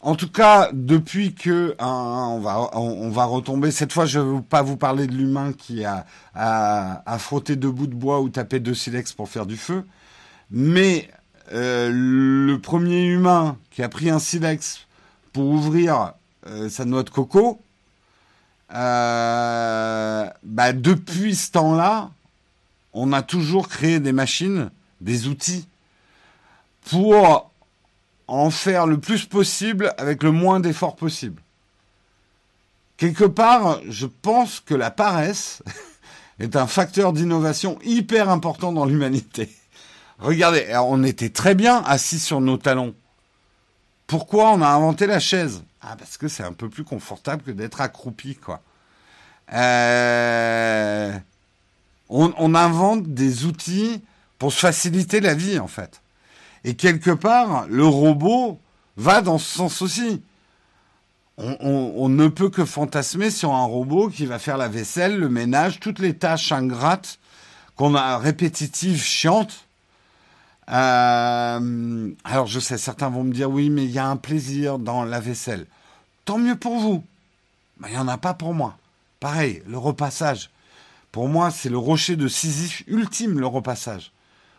[0.00, 4.42] en tout cas, depuis que on va on, va retomber cette fois, je ne vais
[4.42, 8.60] pas vous parler de l'humain qui a, a, frotté deux bouts de bois ou tapé
[8.60, 9.84] deux silex pour faire du feu,
[10.50, 11.10] mais
[11.52, 14.86] euh, le premier humain qui a pris un silex
[15.32, 16.12] pour ouvrir
[16.46, 17.60] euh, sa noix de coco,
[18.74, 22.10] euh, bah, depuis ce temps-là,
[22.92, 25.66] on a toujours créé des machines, des outils
[26.84, 27.50] pour
[28.28, 31.42] en faire le plus possible avec le moins d'efforts possible.
[32.98, 35.62] Quelque part, je pense que la paresse
[36.38, 39.50] est un facteur d'innovation hyper important dans l'humanité.
[40.18, 42.94] Regardez, on était très bien assis sur nos talons.
[44.06, 45.62] Pourquoi on a inventé la chaise?
[45.80, 48.36] Ah, parce que c'est un peu plus confortable que d'être accroupi.
[49.52, 51.18] Euh,
[52.08, 54.02] on, on invente des outils
[54.38, 56.00] pour se faciliter la vie, en fait.
[56.64, 58.60] Et quelque part, le robot
[58.96, 60.22] va dans ce sens aussi.
[61.40, 65.78] On, ne peut que fantasmer sur un robot qui va faire la vaisselle, le ménage,
[65.78, 67.20] toutes les tâches ingrates
[67.76, 69.66] qu'on a répétitives, chiantes.
[70.68, 74.80] Euh, alors je sais, certains vont me dire oui, mais il y a un plaisir
[74.80, 75.66] dans la vaisselle.
[76.24, 77.04] Tant mieux pour vous.
[77.78, 78.76] Mais il n'y en a pas pour moi.
[79.20, 80.50] Pareil, le repassage.
[81.12, 84.10] Pour moi, c'est le rocher de Sisyphe ultime, le repassage.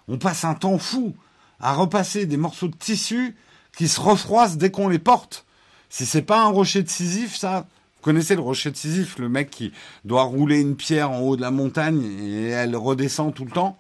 [0.08, 1.14] On passe un temps fou
[1.60, 3.36] à repasser des morceaux de tissu
[3.76, 5.46] qui se refroidissent dès qu'on les porte.
[5.90, 7.68] Si c'est pas un rocher de Sisyphe, ça,
[7.98, 9.74] vous connaissez le rocher de Sisyphe, le mec qui
[10.06, 13.78] doit rouler une pierre en haut de la montagne et elle redescend tout le temps.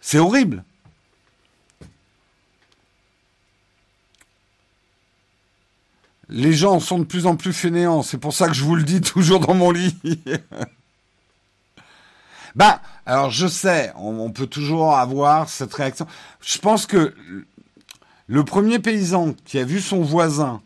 [0.00, 0.64] C'est horrible.
[6.28, 8.84] Les gens sont de plus en plus fainéants, c'est pour ça que je vous le
[8.84, 9.96] dis toujours dans mon lit.
[12.56, 16.06] ben, alors je sais, on, peut toujours avoir cette réaction.
[16.40, 17.14] Je pense que
[18.26, 20.62] le premier paysan qui a vu son voisin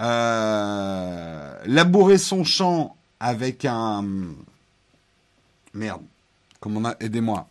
[0.00, 4.04] euh, labourer son champ avec un
[5.74, 6.02] merde,
[6.60, 7.48] comment on a aidez-moi.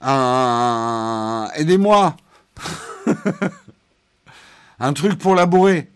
[0.00, 2.16] Un aidez-moi.
[4.80, 5.90] un truc pour labourer.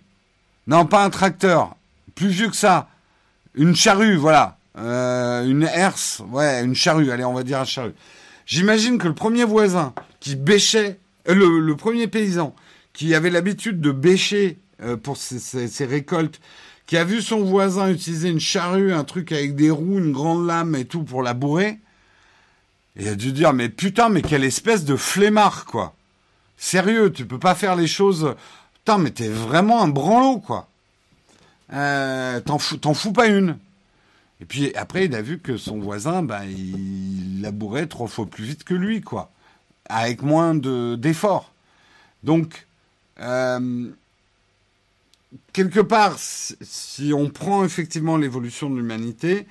[0.66, 1.74] Non, pas un tracteur.
[2.14, 2.88] Plus vieux que ça.
[3.54, 4.58] Une charrue, voilà.
[4.76, 7.94] Euh, une herse, ouais, une charrue, allez, on va dire un charrue.
[8.46, 12.54] J'imagine que le premier voisin qui bêchait le, premier paysan
[12.92, 14.58] qui avait l'habitude de bêcher
[15.02, 16.40] pour ses, récoltes,
[16.86, 20.46] qui a vu son voisin utiliser une charrue, un truc avec des roues, une grande
[20.46, 21.78] lame et tout pour labourer,
[22.96, 25.94] il a dû dire mais putain mais quelle espèce de flemmard quoi.
[26.56, 28.34] Sérieux, tu peux pas faire les choses.
[28.74, 30.68] Putain mais t'es vraiment un branlot quoi.
[31.72, 33.58] Euh, t'en fous, pas une.
[34.40, 38.44] Et puis après, il a vu que son voisin, ben, il labourait trois fois plus
[38.44, 39.30] vite que lui, quoi,
[39.88, 41.52] avec moins de d'efforts.
[42.22, 42.66] Donc,
[43.20, 43.90] euh,
[45.52, 49.46] quelque part, si on prend effectivement l'évolution de l'humanité,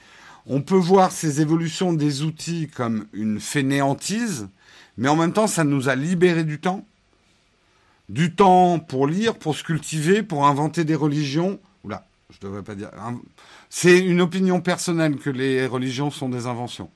[0.46, 4.50] on peut voir ces évolutions des outils comme une fainéantise,
[4.98, 6.86] mais en même temps, ça nous a libéré du temps.
[8.10, 11.60] Du temps pour lire, pour se cultiver, pour inventer des religions,
[12.34, 12.90] je devrais pas dire.
[13.70, 16.90] C'est une opinion personnelle que les religions sont des inventions.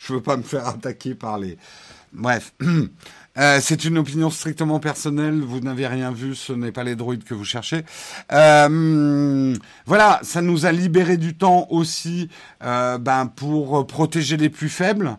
[0.00, 1.58] Je veux pas me faire attaquer par les.
[2.12, 2.54] Bref,
[3.38, 5.40] euh, c'est une opinion strictement personnelle.
[5.40, 7.84] Vous n'avez rien vu, ce n'est pas les droïdes que vous cherchez.
[8.32, 9.54] Euh,
[9.86, 12.30] voilà, ça nous a libéré du temps aussi,
[12.64, 15.16] euh, ben pour protéger les plus faibles.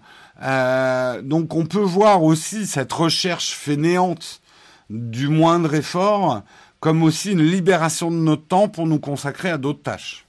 [1.23, 4.41] donc on peut voir aussi cette recherche fainéante
[4.89, 6.41] du moindre effort
[6.79, 10.25] comme aussi une libération de notre temps pour nous consacrer à d'autres tâches.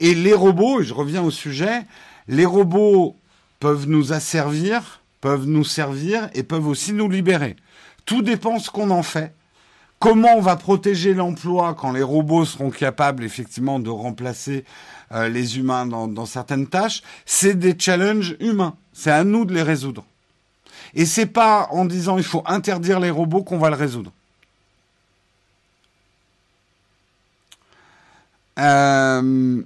[0.00, 1.82] Et les robots, et je reviens au sujet,
[2.28, 3.16] les robots
[3.60, 7.56] peuvent nous asservir, peuvent nous servir et peuvent aussi nous libérer.
[8.04, 9.32] Tout dépend ce qu'on en fait.
[10.00, 14.64] Comment on va protéger l'emploi quand les robots seront capables effectivement de remplacer
[15.12, 17.02] euh, les humains dans, dans certaines tâches?
[17.24, 18.74] C'est des challenges humains.
[18.92, 20.04] C'est à nous de les résoudre.
[20.94, 24.10] Et c'est pas en disant il faut interdire les robots qu'on va le résoudre.
[28.58, 29.62] Euh,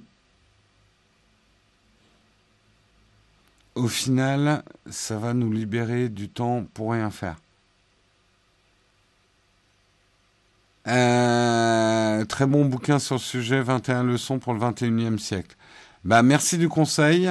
[3.75, 7.35] au final, ça va nous libérer du temps pour rien faire.
[10.87, 15.55] Euh, très bon bouquin sur le sujet, 21 leçons pour le 21e siècle.
[16.05, 17.29] Bah, merci du conseil.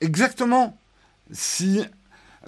[0.00, 0.76] Exactement.
[1.32, 1.84] Si,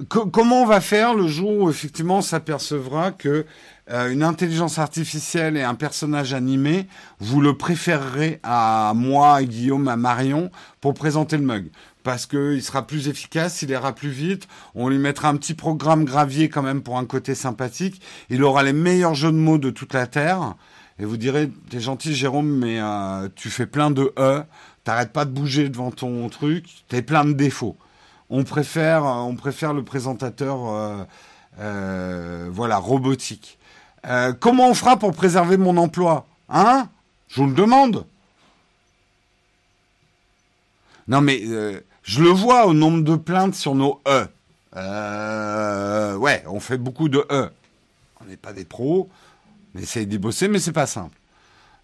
[0.09, 3.47] comment on va faire le jour où effectivement on s'apercevra que
[3.91, 6.87] euh, une intelligence artificielle et un personnage animé,
[7.21, 11.71] vous le préférerez à moi, à Guillaume, à Marion pour présenter le mug?
[12.03, 16.05] Parce qu'il sera plus efficace, il ira plus vite, on lui mettra un petit programme
[16.05, 19.71] gravier quand même pour un côté sympathique, il aura les meilleurs jeux de mots de
[19.71, 20.55] toute la Terre,
[20.99, 24.43] et vous direz, t'es gentil Jérôme, mais euh, tu fais plein de E,
[24.85, 27.77] t'arrêtes pas de bouger devant ton truc, t'as plein de défauts.
[28.29, 31.07] On préfère, le présentateur,
[31.59, 33.59] euh, voilà, robotique.
[34.07, 36.89] Euh, comment on fera pour préserver mon emploi Hein?
[37.29, 38.07] Je vous le demande.
[41.09, 44.27] Non mais euh, je le vois au nombre de plaintes sur nos E.
[44.77, 47.51] Euh, ouais, on fait beaucoup de E.
[48.21, 49.09] On n'est pas des pros.
[49.75, 51.17] On essaye d'y bosser, mais c'est pas simple.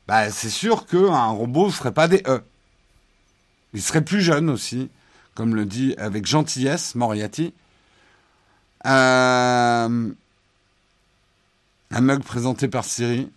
[0.07, 2.43] Bah, c'est sûr qu'un robot ne ferait pas des E.
[3.75, 4.91] Il serait plus jeune aussi,
[5.35, 7.55] comme le dit avec gentillesse Moriarty.
[8.87, 10.11] Euh,
[11.91, 13.31] un mug présenté par Siri.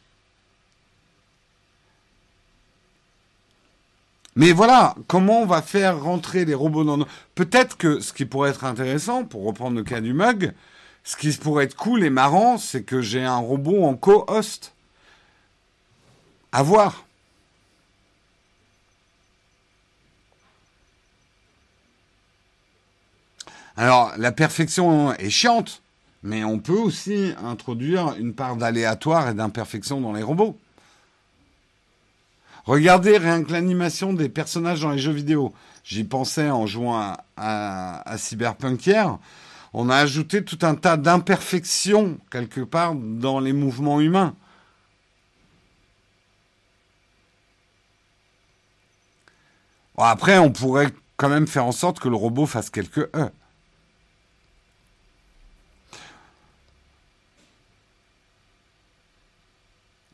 [4.38, 7.08] Mais voilà, comment on va faire rentrer les robots dans nos...
[7.36, 10.54] Peut-être que ce qui pourrait être intéressant, pour reprendre le cas du mug,
[11.06, 14.74] ce qui pourrait être cool et marrant, c'est que j'ai un robot en co-host.
[16.52, 17.06] À voir.
[23.78, 25.82] Alors, la perfection est chiante
[26.26, 30.58] mais on peut aussi introduire une part d'aléatoire et d'imperfection dans les robots.
[32.66, 35.54] Regardez rien que l'animation des personnages dans les jeux vidéo.
[35.84, 39.20] J'y pensais en jouant à, Cyberpunk hier.
[39.72, 44.34] On a ajouté tout un tas d'imperfections quelque part dans les mouvements humains.
[49.98, 53.32] après, on pourrait quand même faire en sorte que le robot fasse quelques E.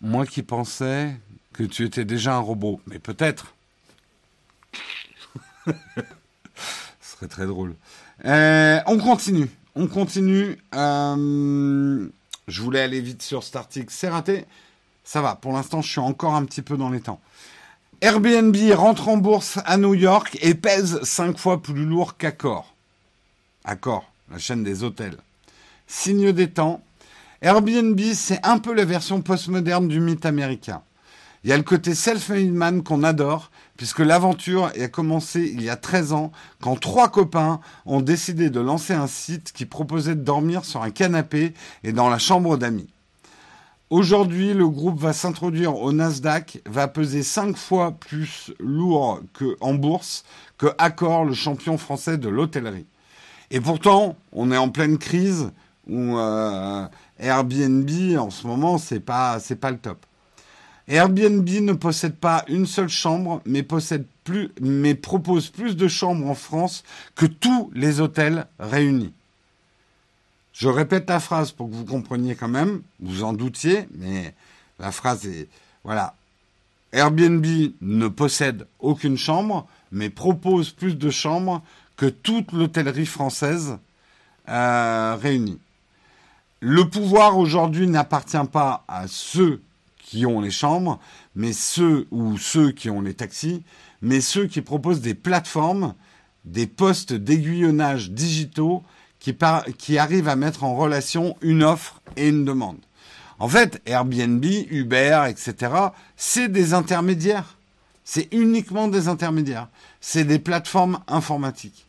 [0.02, 1.16] Moi qui pensais
[1.54, 3.54] que tu étais déjà un robot, mais peut-être.
[5.68, 5.72] Ce
[7.02, 7.76] serait très drôle.
[8.26, 9.50] Euh, on continue.
[9.76, 10.58] On continue.
[10.74, 12.08] Euh,
[12.48, 13.88] je voulais aller vite sur cet article.
[13.90, 14.46] C'est raté.
[15.04, 15.36] Ça va.
[15.36, 17.20] Pour l'instant, je suis encore un petit peu dans les temps.
[18.02, 22.74] Airbnb rentre en bourse à New York et pèse 5 fois plus lourd qu'Accor.
[23.64, 25.18] Accor, la chaîne des hôtels.
[25.86, 26.82] Signe des temps.
[27.44, 30.84] Airbnb, c'est un peu la version postmoderne du mythe américain.
[31.44, 35.70] Il y a le côté self-made man qu'on adore, puisque l'aventure a commencé il y
[35.72, 36.32] a 13 ans,
[36.62, 40.92] quand trois copains ont décidé de lancer un site qui proposait de dormir sur un
[40.92, 42.94] canapé et dans la chambre d'amis.
[43.90, 49.74] Aujourd'hui, le groupe va s'introduire au Nasdaq, va peser 5 fois plus lourd que en
[49.74, 50.26] bourse
[50.60, 52.86] que Accor, le champion français de l'hôtellerie.
[53.50, 55.52] Et pourtant, on est en pleine crise
[55.88, 56.88] où euh,
[57.22, 60.06] Airbnb en ce moment c'est pas c'est pas le top.
[60.88, 66.28] Airbnb ne possède pas une seule chambre, mais possède plus, mais propose plus de chambres
[66.28, 66.84] en France
[67.16, 69.14] que tous les hôtels réunis.
[70.52, 74.34] Je répète la phrase pour que vous compreniez quand même, vous en doutiez, mais
[74.80, 75.48] la phrase est,
[75.84, 76.16] voilà.
[76.92, 77.46] Airbnb
[77.80, 81.64] ne possède aucune chambre, mais propose plus de chambres
[81.96, 83.78] que toute l'hôtellerie française
[84.50, 85.60] euh, réunie.
[86.64, 89.64] Le pouvoir aujourd'hui n'appartient pas à ceux
[89.98, 91.00] qui ont les chambres,
[91.34, 93.64] mais ceux ou ceux qui ont les taxis,
[94.04, 95.96] mais ceux qui proposent des plateformes,
[96.46, 98.84] des postes d'aiguillonnage digitaux
[99.20, 99.36] qui,
[99.80, 102.78] qui arrivent à mettre en relation une offre et une demande.
[103.40, 105.74] En fait, Airbnb, Uber, etc.,
[106.16, 107.58] c'est des intermédiaires.
[108.04, 109.68] C'est uniquement des intermédiaires.
[110.00, 111.88] C'est des plateformes informatiques.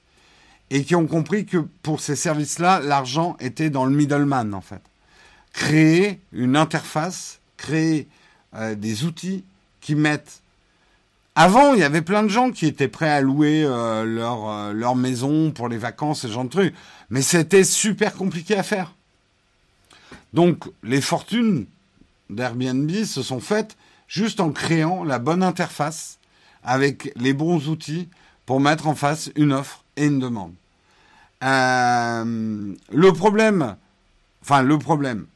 [0.75, 4.81] Et qui ont compris que pour ces services-là, l'argent était dans le middleman, en fait.
[5.53, 8.09] Créer une interface créer
[8.55, 9.45] euh, des outils
[9.81, 10.43] qui mettent.
[11.35, 14.73] Avant, il y avait plein de gens qui étaient prêts à louer euh, leur, euh,
[14.73, 16.75] leur maison pour les vacances, ce genre de trucs.
[17.09, 18.95] Mais c'était super compliqué à faire.
[20.35, 21.67] Donc, les fortunes
[22.29, 23.77] d'Airbnb se sont faites
[24.09, 26.19] juste en créant la bonne interface
[26.65, 28.09] avec les bons outils
[28.45, 30.53] pour mettre en face une offre et une demande.
[31.43, 33.77] Le problème,
[34.43, 35.27] enfin le problème,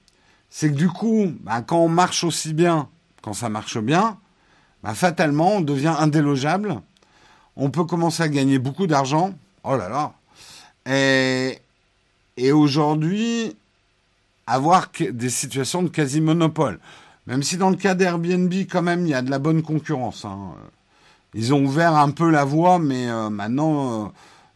[0.51, 2.89] c'est que du coup, bah, quand on marche aussi bien,
[3.23, 4.19] quand ça marche bien,
[4.83, 6.81] bah, fatalement, on devient indélogeable.
[7.57, 9.35] On peut commencer à gagner beaucoup d'argent.
[9.65, 10.13] Oh là là.
[10.87, 11.61] Et,
[12.53, 13.57] aujourd'hui,
[14.47, 16.79] avoir des situations de quasi-monopole.
[17.27, 20.25] Même si dans le cas d'Airbnb, quand même, il y a de la bonne concurrence.
[20.25, 20.55] Hein.
[21.35, 24.09] Ils ont ouvert un peu la voie, mais euh, maintenant, euh,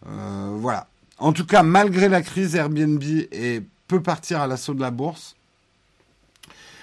[0.08, 0.86] euh, voilà.
[1.20, 5.36] En tout cas, malgré la crise, Airbnb est, peut partir à l'assaut de la bourse.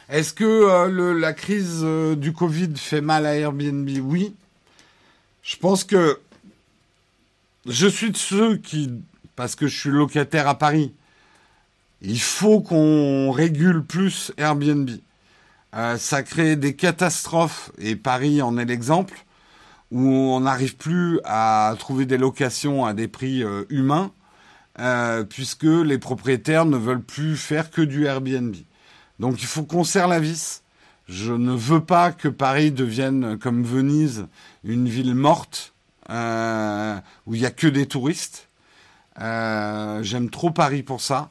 [0.10, 3.90] Est-ce que euh, la crise euh, du Covid fait mal à Airbnb?
[4.04, 4.36] Oui.
[5.42, 6.20] Je pense que
[7.66, 8.92] je suis de ceux qui,
[9.36, 10.94] parce que je suis locataire à Paris,
[12.02, 14.92] il faut qu'on régule plus Airbnb.
[15.74, 19.26] Euh, ça crée des catastrophes, et Paris en est l'exemple,
[19.92, 24.12] où on n'arrive plus à trouver des locations à des prix humains,
[25.30, 28.56] puisque les propriétaires ne veulent plus faire que du Airbnb.
[29.20, 30.62] Donc il faut qu'on serre la vis.
[31.08, 34.28] Je ne veux pas que Paris devienne comme Venise,
[34.64, 35.74] une ville morte
[36.10, 38.48] euh, où il n'y a que des touristes.
[39.20, 41.30] Euh, j'aime trop Paris pour ça.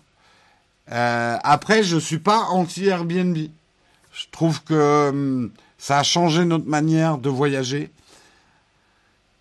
[0.93, 3.37] Euh, après, je suis pas anti Airbnb.
[4.13, 7.91] Je trouve que hum, ça a changé notre manière de voyager.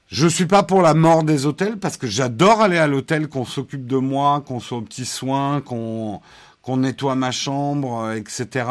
[0.08, 3.46] Je suis pas pour la mort des hôtels parce que j'adore aller à l'hôtel, qu'on
[3.46, 6.22] s'occupe de moi, qu'on soit aux petits soins, qu'on
[6.62, 8.68] qu'on nettoie ma chambre, euh, etc.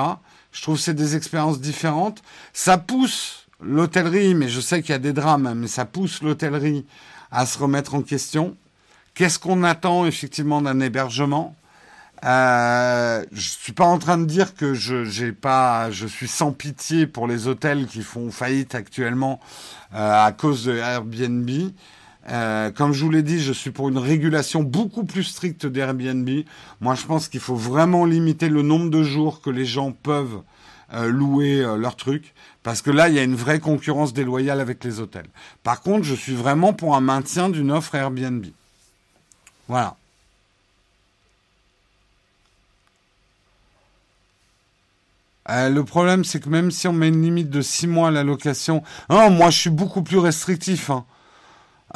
[0.51, 2.23] Je trouve que c'est des expériences différentes.
[2.53, 6.21] Ça pousse l'hôtellerie, mais je sais qu'il y a des drames, hein, mais ça pousse
[6.21, 6.87] l'hôtellerie
[7.31, 8.57] à se remettre en question.
[9.15, 11.55] Qu'est-ce qu'on attend effectivement d'un hébergement?
[12.25, 16.53] Euh, Je suis pas en train de dire que je j'ai pas, je suis sans
[16.53, 19.41] pitié pour les hôtels qui font faillite actuellement
[19.95, 21.51] euh, à cause de Airbnb.
[22.31, 26.29] Euh, comme je vous l'ai dit, je suis pour une régulation beaucoup plus stricte d'Airbnb.
[26.81, 30.43] Moi, je pense qu'il faut vraiment limiter le nombre de jours que les gens peuvent
[30.93, 34.61] euh, louer euh, leurs trucs, parce que là, il y a une vraie concurrence déloyale
[34.61, 35.27] avec les hôtels.
[35.63, 38.47] Par contre, je suis vraiment pour un maintien d'une offre Airbnb.
[39.69, 39.97] Voilà.
[45.49, 48.25] Le problème, c'est que même si on met une limite de 6 mois à la
[48.25, 50.91] location, non, moi je suis beaucoup plus restrictif.
[50.91, 51.05] Hein.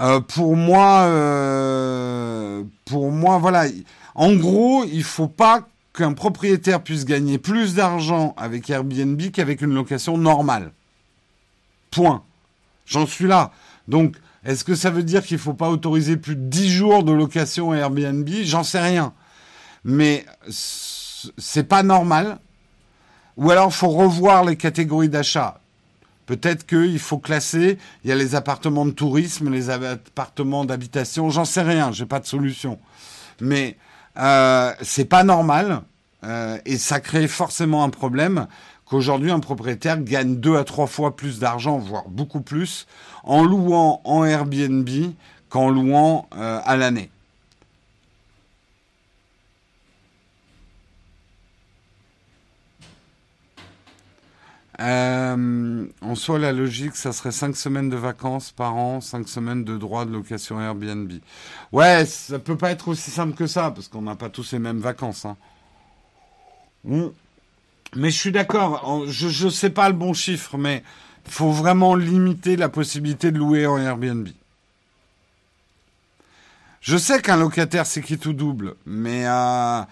[0.01, 3.66] Euh, pour moi, euh, pour moi, voilà.
[4.14, 9.74] En gros, il faut pas qu'un propriétaire puisse gagner plus d'argent avec Airbnb qu'avec une
[9.74, 10.72] location normale.
[11.90, 12.22] Point.
[12.86, 13.53] J'en suis là.
[13.88, 17.12] Donc, est-ce que ça veut dire qu'il faut pas autoriser plus de 10 jours de
[17.12, 18.28] location Airbnb?
[18.44, 19.12] J'en sais rien.
[19.84, 22.38] Mais c'est pas normal.
[23.39, 25.61] Ou alors, faut revoir les catégories d'achat.
[26.26, 31.47] Peut-être qu'il faut classer, il y a les appartements de tourisme, les appartements d'habitation, j'en
[31.47, 32.78] sais rien, j'ai pas de solution.
[33.41, 33.78] Mais
[34.18, 35.82] euh, c'est pas normal
[36.24, 38.49] euh, et ça crée forcément un problème
[38.84, 42.86] qu'aujourd'hui un propriétaire gagne deux à trois fois plus d'argent, voire beaucoup plus,
[43.22, 44.89] en louant en Airbnb
[45.49, 47.11] qu'en louant euh, à l'année.
[54.81, 59.64] Euh, en soi, la logique, ça serait 5 semaines de vacances par an, 5 semaines
[59.64, 61.12] de droit de location Airbnb.
[61.72, 64.61] Ouais, ça peut pas être aussi simple que ça, parce qu'on n'a pas tous les
[64.61, 65.26] mêmes vacances.
[65.26, 65.37] Hein.
[67.97, 70.85] Mais je suis d'accord, je ne sais pas le bon chiffre, mais
[71.26, 74.29] il faut vraiment limiter la possibilité de louer en Airbnb.
[76.81, 79.83] Je sais qu'un locataire, c'est qui tout double, mais euh,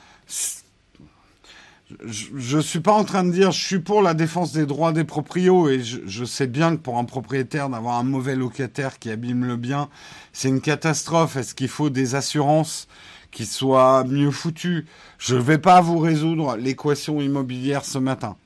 [2.04, 4.92] je ne suis pas en train de dire je suis pour la défense des droits
[4.92, 9.10] des proprios et je, sais bien que pour un propriétaire d'avoir un mauvais locataire qui
[9.10, 9.88] abîme le bien,
[10.32, 11.36] c'est une catastrophe.
[11.36, 12.88] Est-ce qu'il faut des assurances
[13.30, 14.86] qui soient mieux foutues?
[15.18, 18.36] Je ne vais pas vous résoudre l'équation immobilière ce matin.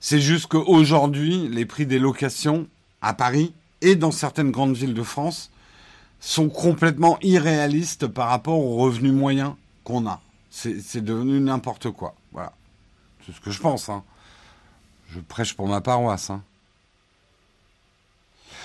[0.00, 2.66] C'est juste qu'aujourd'hui, les prix des locations
[3.00, 5.50] à Paris et dans certaines grandes villes de France
[6.20, 9.54] sont complètement irréalistes par rapport aux revenus moyens
[9.84, 10.20] qu'on a.
[10.50, 12.14] C'est devenu n'importe quoi.
[12.32, 12.52] Voilà.
[13.24, 13.88] C'est ce que je pense.
[13.88, 14.02] Hein.
[15.08, 16.30] Je prêche pour ma paroisse.
[16.30, 16.42] Hein.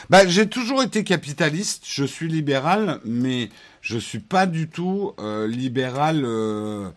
[0.09, 3.49] Bah, j'ai toujours été capitaliste, je suis libéral, mais
[3.81, 6.89] je suis pas du tout euh, libéral euh,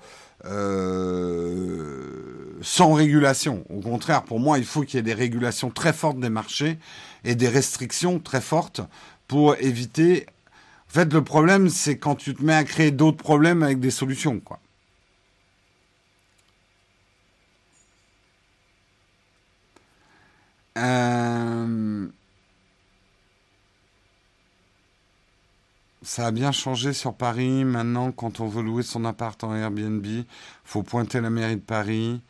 [0.44, 3.64] euh, sans régulation.
[3.70, 6.78] Au contraire, pour moi, il faut qu'il y ait des régulations très fortes des marchés
[7.24, 8.82] et des restrictions très fortes
[9.26, 10.26] pour éviter.
[10.90, 13.90] En fait, le problème, c'est quand tu te mets à créer d'autres problèmes avec des
[13.90, 14.60] solutions, quoi.
[20.78, 22.08] Euh,
[26.02, 27.64] ça a bien changé sur Paris.
[27.64, 30.06] Maintenant, quand on veut louer son appart en Airbnb,
[30.64, 32.20] faut pointer la mairie de Paris.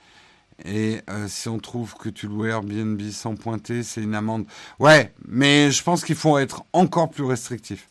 [0.64, 4.46] Et euh, si on trouve que tu loues Airbnb sans pointer, c'est une amende.
[4.80, 7.88] Ouais, mais je pense qu'il faut être encore plus restrictif.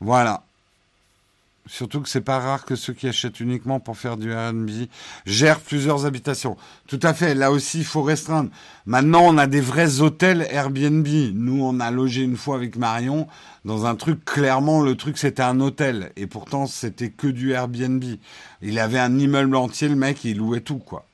[0.00, 0.45] Voilà.
[1.68, 4.70] Surtout que c'est pas rare que ceux qui achètent uniquement pour faire du Airbnb
[5.26, 6.56] gèrent plusieurs habitations.
[6.86, 7.34] Tout à fait.
[7.34, 8.50] Là aussi, il faut restreindre.
[8.86, 11.06] Maintenant, on a des vrais hôtels Airbnb.
[11.34, 13.26] Nous, on a logé une fois avec Marion
[13.64, 14.24] dans un truc.
[14.24, 18.04] Clairement, le truc c'était un hôtel et pourtant c'était que du Airbnb.
[18.62, 21.04] Il avait un immeuble entier, le mec, il louait tout, quoi.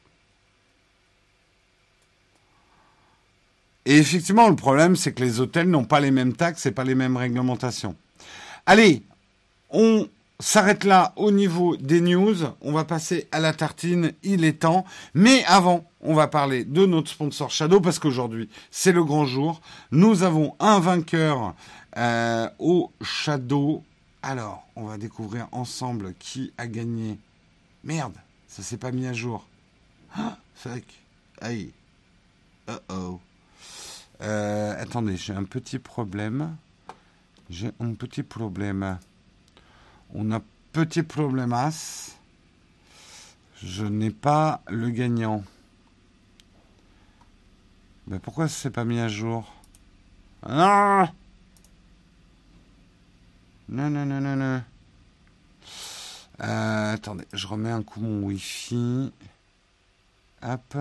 [3.84, 6.84] Et effectivement, le problème, c'est que les hôtels n'ont pas les mêmes taxes et pas
[6.84, 7.96] les mêmes réglementations.
[8.66, 9.03] Allez,
[9.70, 10.07] on
[10.43, 12.36] s'arrête là au niveau des news.
[12.61, 14.84] On va passer à la tartine, il est temps.
[15.14, 19.61] Mais avant, on va parler de notre sponsor Shadow parce qu'aujourd'hui, c'est le grand jour.
[19.93, 21.55] Nous avons un vainqueur
[21.97, 23.84] euh, au Shadow.
[24.22, 27.18] Alors, on va découvrir ensemble qui a gagné.
[27.84, 28.14] Merde,
[28.49, 29.47] ça s'est pas mis à jour.
[30.16, 30.84] Ah, fuck.
[31.40, 31.70] Aïe.
[32.68, 33.20] Uh oh.
[34.20, 36.57] Attendez, j'ai un petit problème.
[37.51, 38.99] J'ai un petit problème.
[40.14, 40.40] On a
[40.72, 42.16] petit problémas.
[43.62, 45.42] Je n'ai pas le gagnant.
[48.06, 49.54] Mais pourquoi ça s'est pas mis à jour?
[50.48, 51.08] Non
[53.68, 54.62] Non, non, non, non, non.
[56.40, 59.12] Euh, attendez, je remets un coup mon Wi-Fi.
[60.42, 60.76] Hop.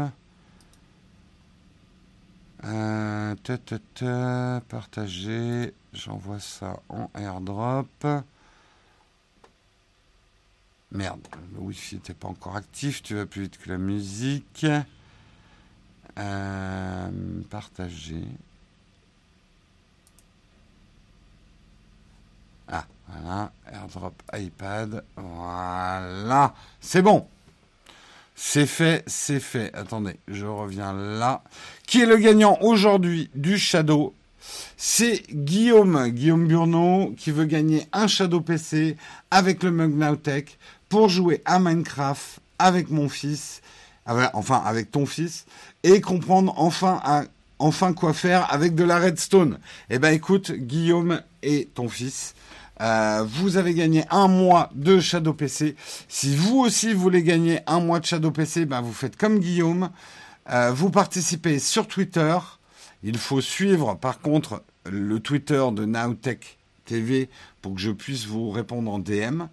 [2.64, 3.36] Euh,
[4.68, 5.74] partager.
[5.94, 8.08] J'envoie ça en airdrop.
[10.92, 14.66] Merde, le Wi-Fi n'était pas encore actif, tu vas plus vite que la musique.
[16.20, 17.10] Euh,
[17.50, 18.26] partager.
[22.68, 25.04] Ah, voilà, AirDrop iPad.
[25.16, 27.26] Voilà, c'est bon.
[28.36, 29.74] C'est fait, c'est fait.
[29.74, 31.44] Attendez, je reviens là.
[31.88, 34.14] Qui est le gagnant aujourd'hui du Shadow?
[34.76, 38.98] C'est Guillaume, Guillaume Burneau, qui veut gagner un Shadow PC
[39.30, 39.94] avec le Mug
[40.92, 43.62] pour jouer à Minecraft avec mon fils,
[44.06, 45.46] ah, enfin avec ton fils,
[45.84, 49.58] et comprendre enfin, quoi faire avec de la redstone.
[49.90, 52.36] Eh ben écoute, Guillaume et ton fils,
[52.82, 55.78] euh, vous avez gagné un mois de Shadow PC.
[56.10, 59.92] Si vous aussi voulez gagner un mois de Shadow PC, ben vous faites comme Guillaume.
[60.50, 62.38] Euh, vous participez sur Twitter.
[63.02, 67.30] Il faut suivre par contre le Twitter de Nowtech TV
[67.62, 69.44] pour que je puisse vous répondre en DM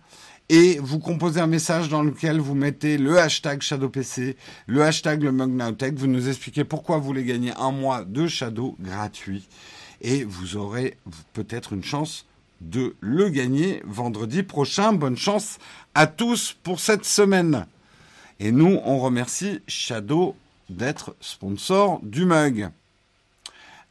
[0.48, 4.36] et vous composez un message dans lequel vous mettez le hashtag ShadowPC,
[4.66, 8.74] le hashtag le MugNowTech, vous nous expliquez pourquoi vous voulez gagner un mois de Shadow
[8.80, 9.46] gratuit
[10.00, 10.96] et vous aurez
[11.32, 12.24] peut-être une chance
[12.60, 14.92] de le gagner vendredi prochain.
[14.92, 15.58] Bonne chance
[15.94, 17.66] à tous pour cette semaine.
[18.40, 20.34] Et nous, on remercie Shadow
[20.70, 22.70] d'être sponsor du mug.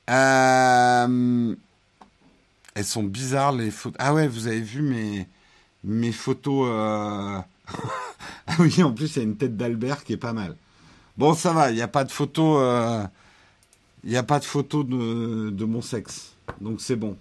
[0.10, 1.56] Euh,
[2.76, 3.98] elles sont bizarres les photos.
[4.00, 5.28] Ah ouais, vous avez vu mes,
[5.88, 6.68] mes photos.
[6.70, 7.40] Euh...
[8.48, 10.56] ah oui, en plus, il y a une tête d'Albert qui est pas mal.
[11.18, 12.60] Bon, ça va, il n'y a pas de photo.
[12.60, 13.04] Euh...
[14.04, 16.34] Il n'y a pas de photo de, mon sexe.
[16.62, 17.18] Donc c'est bon.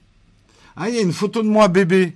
[0.76, 2.14] Ah, il y a une photo de moi bébé.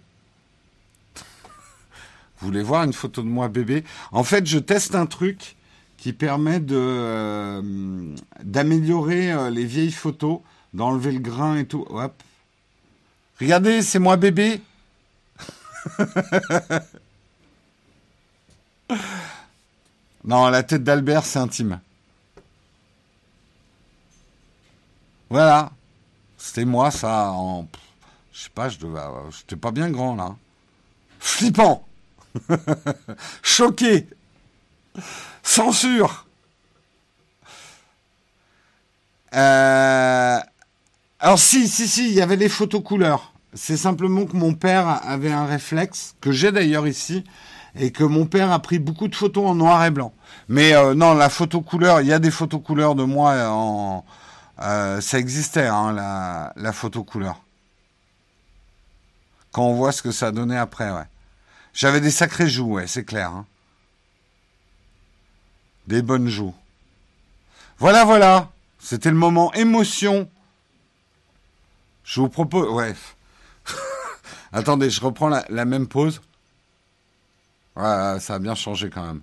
[2.39, 3.85] Vous voulez voir une photo de moi bébé?
[4.13, 5.57] En fait, je teste un truc
[5.97, 10.41] qui permet euh, d'améliorer les vieilles photos,
[10.73, 11.85] d'enlever le grain et tout.
[11.89, 12.23] Hop.
[13.41, 14.61] Regardez, c'est moi bébé.
[20.25, 21.81] non, la tête d'Albert, c'est intime.
[25.29, 25.73] Voilà.
[26.37, 27.69] C'était moi, ça, en...
[28.33, 29.01] Je sais pas, je devais...
[29.31, 30.35] J'étais pas bien grand, là.
[31.19, 31.87] Flippant
[33.43, 34.09] Choqué
[35.43, 36.27] Censure
[39.35, 40.39] euh...
[41.21, 43.30] Alors si, si, si, il y avait les photos couleurs.
[43.53, 47.25] C'est simplement que mon père avait un réflexe, que j'ai d'ailleurs ici,
[47.75, 50.13] et que mon père a pris beaucoup de photos en noir et blanc.
[50.49, 54.05] Mais euh, non, la photo couleur, il y a des photos couleurs de moi en...
[54.63, 57.41] Euh, ça existait, hein, la, la photo couleur.
[59.53, 61.07] Quand on voit ce que ça donné après, ouais.
[61.73, 63.31] J'avais des sacrés joues, ouais, c'est clair.
[63.31, 63.47] Hein.
[65.87, 66.55] Des bonnes joues.
[67.79, 68.51] Voilà, voilà.
[68.79, 70.29] C'était le moment émotion.
[72.05, 72.69] Je vous propose...
[72.69, 72.95] Ouais.
[74.53, 76.21] Attendez, je reprends la, même pause.
[77.77, 79.21] Ouais, ça a bien changé quand même.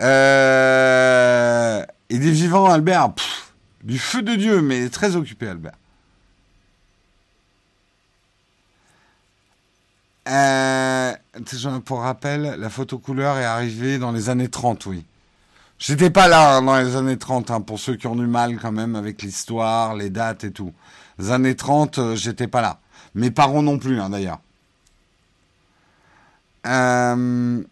[0.00, 1.84] Euh...
[2.08, 3.10] Il est vivant, Albert.
[3.84, 5.74] du feu de Dieu, mais très occupé, Albert.
[10.28, 11.12] Euh,
[11.84, 15.04] pour rappel, la photo couleur est arrivée dans les années 30, oui.
[15.78, 18.58] J'étais pas là hein, dans les années 30, hein, pour ceux qui ont du mal
[18.58, 20.72] quand même avec l'histoire, les dates et tout.
[21.18, 22.80] Les années 30, euh, j'étais pas là.
[23.14, 24.40] Mes parents non plus, hein, d'ailleurs.
[26.66, 27.62] Euh,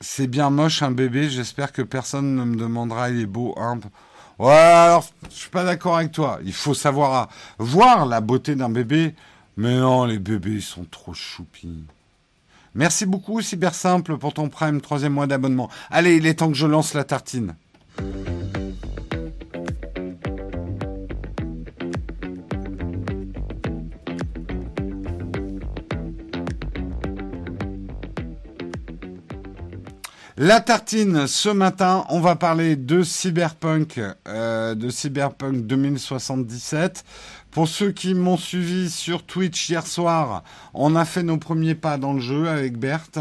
[0.00, 3.54] c'est bien moche un bébé, j'espère que personne ne me demandera il est beau.
[3.56, 3.80] Hein.
[4.38, 6.38] Ouais, alors, je suis pas d'accord avec toi.
[6.44, 7.28] Il faut savoir
[7.58, 9.14] voir la beauté d'un bébé.
[9.56, 11.84] Mais non, les bébés, ils sont trop choupis.
[12.74, 15.68] Merci beaucoup, Cyber Simple, pour ton prime, troisième mois d'abonnement.
[15.90, 17.54] Allez, il est temps que je lance la tartine.
[30.42, 37.04] La tartine, ce matin, on va parler de Cyberpunk, euh, de Cyberpunk 2077.
[37.50, 41.98] Pour ceux qui m'ont suivi sur Twitch hier soir, on a fait nos premiers pas
[41.98, 43.18] dans le jeu avec Berthe.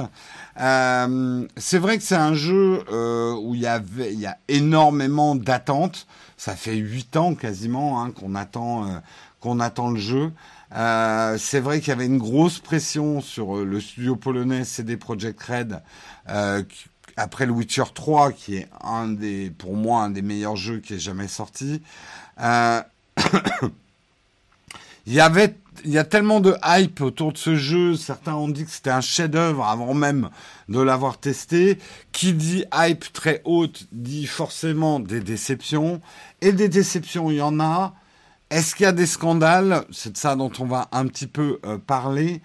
[0.61, 6.07] Euh, c'est vrai que c'est un jeu euh, où il y, y a énormément d'attentes.
[6.37, 9.01] Ça fait huit ans quasiment hein, qu'on attend,
[9.41, 10.31] qu'on attend le jeu.
[10.73, 15.41] Euh, c'est vrai qu'il y avait une grosse pression sur le studio polonais CD Projekt
[15.43, 15.81] Red,
[17.19, 20.93] après le Witcher 3, qui est un des, pour moi, un des meilleurs jeux qui
[20.93, 21.81] ait jamais sorti,
[22.39, 22.81] euh,
[25.05, 27.95] il y avait, il y a tellement de hype autour de ce jeu.
[27.97, 30.29] Certains ont dit que c'était un chef-d'œuvre avant même
[30.69, 31.77] de l'avoir testé.
[32.13, 36.01] Qui dit hype très haute dit forcément des déceptions.
[36.39, 37.93] Et des déceptions, il y en a.
[38.49, 39.83] Est-ce qu'il y a des scandales?
[39.91, 42.41] C'est de ça dont on va un petit peu euh, parler.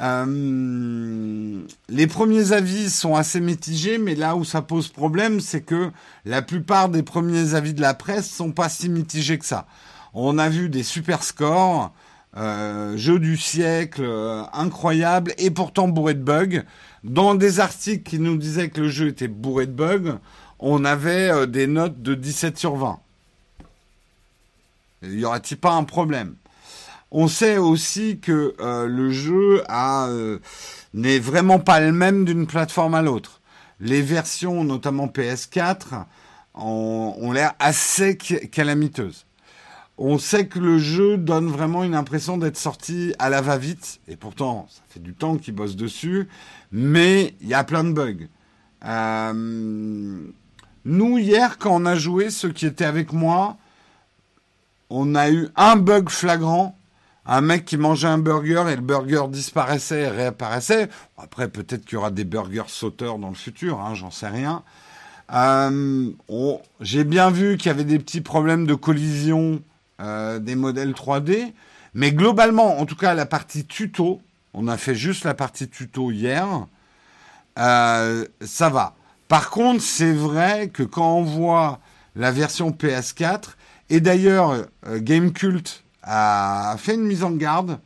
[0.00, 5.90] Euh, les premiers avis sont assez mitigés, mais là où ça pose problème, c'est que
[6.24, 9.66] la plupart des premiers avis de la presse sont pas si mitigés que ça.
[10.14, 11.92] On a vu des super scores,
[12.36, 16.62] euh, jeu du siècle, euh, incroyable, et pourtant bourré de bugs.
[17.04, 20.18] Dans des articles qui nous disaient que le jeu était bourré de bugs,
[20.58, 22.98] on avait euh, des notes de 17 sur 20.
[25.02, 26.34] Il y aurait-il pas un problème?
[27.10, 30.38] On sait aussi que euh, le jeu euh,
[30.92, 33.40] n'est vraiment pas le même d'une plateforme à l'autre.
[33.80, 36.04] Les versions, notamment PS4,
[36.54, 39.24] ont, l'air assez calamiteuses.
[39.96, 44.16] On sait que le jeu donne vraiment une impression d'être sorti à la va-vite, et
[44.16, 46.28] pourtant, ça fait du temps qu'ils bossent dessus,
[46.70, 48.28] mais il y a plein de bugs.
[48.84, 50.20] Euh,
[50.84, 53.56] nous, hier, quand on a joué, ceux qui étaient avec moi,
[54.90, 56.77] on a eu un bug flagrant
[57.28, 60.88] un mec qui mangeait un burger et le burger disparaissait et réapparaissait.
[61.18, 64.64] Après, peut-être qu'il y aura des burgers sauteurs dans le futur, hein, j'en sais rien.
[65.34, 66.10] Euh,
[66.80, 69.60] J'ai bien vu qu'il y avait des petits problèmes de collision
[70.00, 71.52] euh, des modèles 3D,
[71.92, 74.22] mais globalement, en tout cas, la partie tuto,
[74.54, 76.46] On a fait juste la partie tuto hier.
[77.58, 78.94] Euh, ça va.
[79.28, 81.80] Par contre, c'est vrai que quand on voit
[82.16, 83.50] la version PS4,
[83.90, 87.78] et d'ailleurs, Gamecult a fait une mise en garde,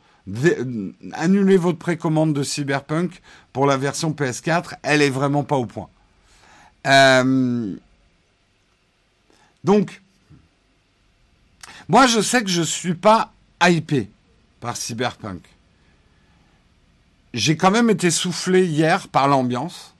[1.13, 3.21] annulez votre précommande de Cyberpunk
[3.51, 5.89] pour la version PS4, elle est vraiment pas au point.
[6.87, 7.75] Euh,
[9.63, 10.01] donc,
[11.89, 14.09] moi je sais que je suis pas hypé
[14.61, 15.41] par Cyberpunk.
[17.33, 19.95] J'ai quand même été soufflé hier par l'ambiance,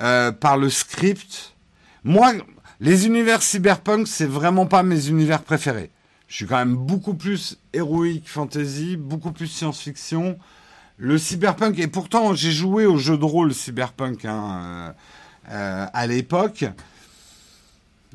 [0.00, 1.54] euh, par le script.
[2.02, 2.32] Moi,
[2.80, 5.90] les univers cyberpunk, c'est vraiment pas mes univers préférés.
[6.28, 10.38] Je suis quand même beaucoup plus héroïque fantasy, beaucoup plus science-fiction.
[10.98, 14.92] Le cyberpunk, et pourtant j'ai joué au jeu de rôle cyberpunk hein, euh,
[15.50, 16.66] euh, à l'époque.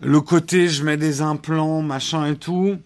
[0.02, 2.78] Le côté je mets des implants, machin et tout.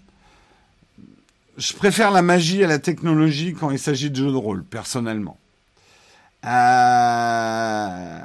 [1.57, 5.37] Je préfère la magie à la technologie quand il s'agit de jeux de rôle, personnellement.
[6.45, 8.19] Euh,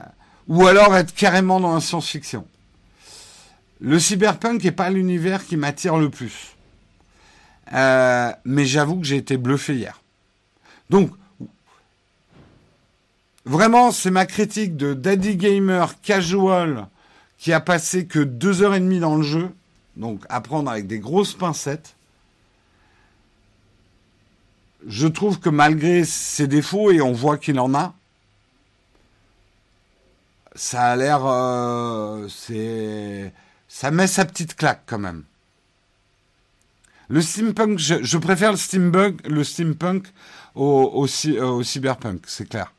[0.46, 2.46] ou alors être carrément dans la science-fiction.
[3.80, 6.54] Le cyberpunk n'est pas l'univers qui m'attire le plus.
[7.72, 10.00] Euh, mais j'avoue que j'ai été bluffé hier.
[10.90, 11.10] Donc,
[13.44, 16.88] vraiment, c'est ma critique de Daddy Gamer casual
[17.38, 19.50] qui a passé que deux heures et demie dans le jeu.
[19.96, 21.96] Donc, à prendre avec des grosses pincettes.
[24.86, 27.94] Je trouve que malgré ses défauts, et on voit qu'il en a,
[30.54, 33.32] ça a l'air, euh, c'est,
[33.68, 35.24] ça met sa petite claque quand même.
[37.12, 38.56] Le steampunk, je, préfère le
[39.44, 40.06] steampunk,
[40.56, 42.72] euh, au, cyberpunk, c'est clair.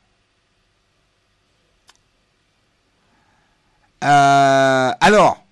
[4.02, 5.44] Euh, alors,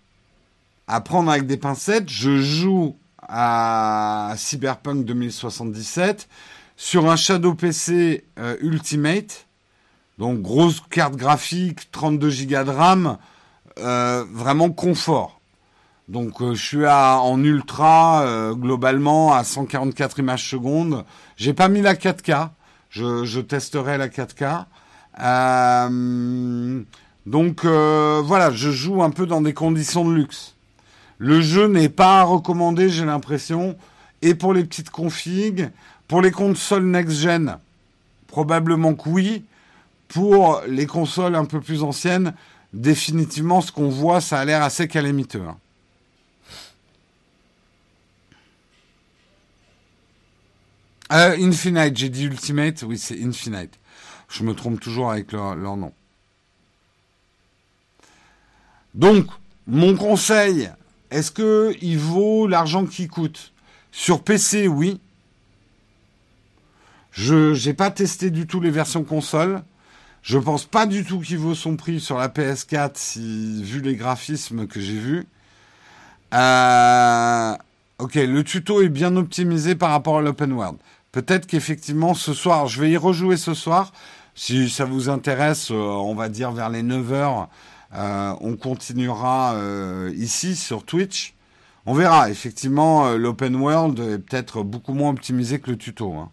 [0.88, 2.96] à prendre avec des pincettes, je joue
[3.28, 6.28] à Cyberpunk 2077
[6.76, 9.46] sur un Shadow PC euh, Ultimate,
[10.18, 13.18] donc grosse carte graphique, 32 Go de RAM,
[13.76, 15.40] vraiment confort.
[16.08, 21.04] Donc euh, je suis en ultra euh, globalement à 144 images secondes.
[21.36, 22.50] J'ai pas mis la 4K.
[22.90, 24.66] Je, testerai la 4K.
[27.24, 30.54] donc voilà, je joue un peu dans des conditions de luxe.
[31.16, 33.76] Le jeu n'est pas à recommander, j'ai l'impression,
[34.22, 35.70] et pour les petites configs,
[36.08, 37.58] pour les consoles next-gen,
[38.26, 39.44] probablement que oui.
[40.08, 42.34] Pour les consoles un peu plus anciennes,
[42.74, 45.40] définitivement, ce qu'on voit, ça a l'air assez calamiteux.
[45.48, 45.56] Hein.
[51.12, 53.78] Euh, Infinite, j'ai dit Ultimate, oui c'est Infinite.
[54.30, 55.92] Je me trompe toujours avec leur, nom.
[58.94, 59.26] Donc,
[59.66, 60.70] mon conseil,
[61.10, 63.52] est-ce que il vaut l'argent qu'il coûte?
[63.90, 65.00] Sur PC, oui.
[67.10, 69.62] Je n'ai pas testé du tout les versions console.
[70.22, 73.96] Je pense pas du tout qu'il vaut son prix sur la PS4, si, vu les
[73.96, 75.26] graphismes que j'ai vus.
[76.32, 77.54] Euh,
[77.98, 80.78] ok, le tuto est bien optimisé par rapport à l'open world.
[81.12, 83.92] Peut-être qu'effectivement ce soir, je vais y rejouer ce soir.
[84.34, 87.48] Si ça vous intéresse, euh, on va dire vers les 9h,
[87.94, 89.56] euh, on continuera
[90.14, 91.34] ici sur Twitch.
[91.84, 96.14] On verra, effectivement, l'open world est peut-être beaucoup moins optimisé que le tuto.
[96.14, 96.30] Hein.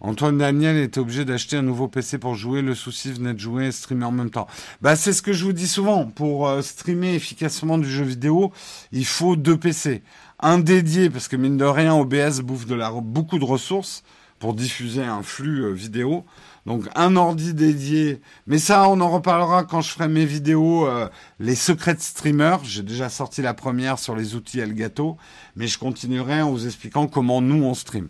[0.00, 2.60] Antoine Daniel était obligé d'acheter un nouveau PC pour jouer.
[2.60, 4.46] Le souci venait de jouer et streamer en même temps.
[4.82, 6.06] Bah, c'est ce que je vous dis souvent.
[6.06, 8.52] Pour euh, streamer efficacement du jeu vidéo,
[8.92, 10.02] il faut deux PC.
[10.38, 14.02] Un dédié, parce que mine de rien, OBS bouffe de la, beaucoup de ressources
[14.38, 16.26] pour diffuser un flux euh, vidéo.
[16.66, 18.20] Donc un ordi dédié.
[18.46, 22.56] Mais ça, on en reparlera quand je ferai mes vidéos, euh, les secrets de streamer.
[22.64, 25.16] J'ai déjà sorti la première sur les outils Elgato.
[25.54, 28.08] Mais je continuerai en vous expliquant comment nous, on stream.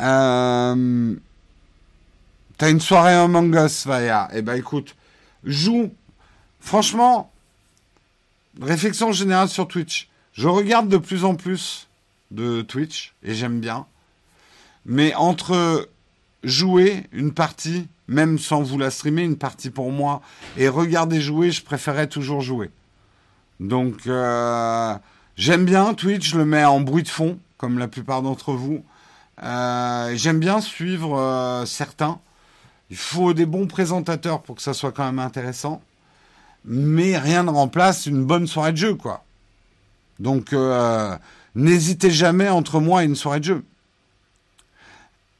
[0.00, 1.16] Euh,
[2.58, 4.28] T'as une soirée Among Us, Vaya.
[4.32, 4.96] Eh ben écoute,
[5.44, 5.92] joue.
[6.58, 7.30] Franchement,
[8.60, 10.08] réflexion générale sur Twitch.
[10.32, 11.86] Je regarde de plus en plus
[12.30, 13.86] de Twitch et j'aime bien.
[14.86, 15.90] Mais entre
[16.44, 20.22] jouer une partie, même sans vous la streamer, une partie pour moi,
[20.56, 22.70] et regarder jouer, je préférais toujours jouer.
[23.60, 24.94] Donc, euh,
[25.36, 28.82] j'aime bien Twitch, je le mets en bruit de fond, comme la plupart d'entre vous.
[29.42, 32.18] Euh, j'aime bien suivre euh, certains.
[32.90, 35.82] Il faut des bons présentateurs pour que ça soit quand même intéressant.
[36.64, 39.24] Mais rien ne remplace une bonne soirée de jeu, quoi.
[40.18, 41.16] Donc, euh,
[41.54, 43.64] n'hésitez jamais entre moi et une soirée de jeu.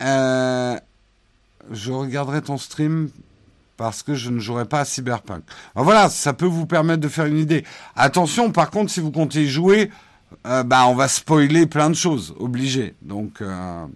[0.01, 3.11] je regarderai ton stream
[3.77, 5.43] parce que je ne jouerai pas à Cyberpunk.
[5.75, 7.65] voilà, ça peut vous permettre de faire une idée.
[7.95, 9.91] Attention, par contre, si vous comptez jouer,
[10.47, 12.95] euh, bah, on va spoiler plein de choses, obligé.
[13.03, 13.87] Donc, euh,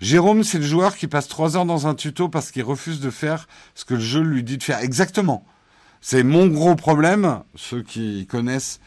[0.00, 3.10] Jérôme, c'est le joueur qui passe trois heures dans un tuto parce qu'il refuse de
[3.10, 4.80] faire ce que le jeu lui dit de faire.
[4.80, 5.44] Exactement.
[6.00, 8.80] C'est mon gros problème, ceux qui connaissent.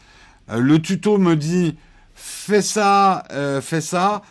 [0.50, 1.76] Euh, le tuto me dit
[2.14, 3.24] fais ça,
[3.62, 4.22] fais ça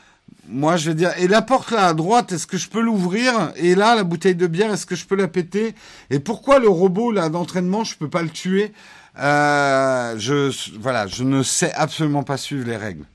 [0.48, 3.52] moi, je vais dire, et la porte là à droite, est-ce que je peux l'ouvrir?
[3.56, 5.76] Et là, la bouteille de bière, est-ce que je peux la péter?
[6.10, 8.74] Et pourquoi le robot là d'entraînement, je peux pas le tuer?
[9.18, 13.06] Euh, Je, voilà, je ne sais absolument pas suivre les règles.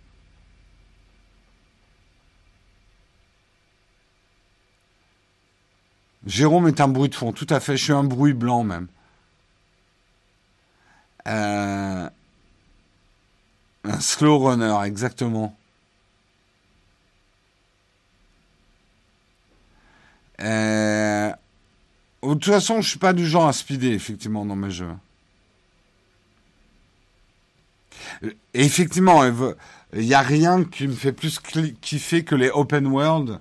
[6.27, 7.77] Jérôme est un bruit de fond, tout à fait.
[7.77, 8.89] Je suis un bruit blanc même.
[11.27, 12.09] Euh,
[13.85, 15.57] un slow runner, exactement.
[20.43, 21.31] Euh,
[22.23, 24.93] de toute façon, je suis pas du genre à speeder, effectivement, dans mes jeux.
[28.55, 31.41] Effectivement, il n'y a rien qui me fait plus
[31.81, 33.39] kiffer que les open world.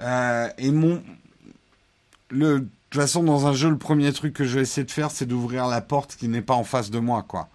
[0.00, 1.02] Euh, et mon,
[2.30, 4.90] le, de toute façon, dans un jeu, le premier truc que je vais essayer de
[4.90, 7.48] faire, c'est d'ouvrir la porte qui n'est pas en face de moi, quoi.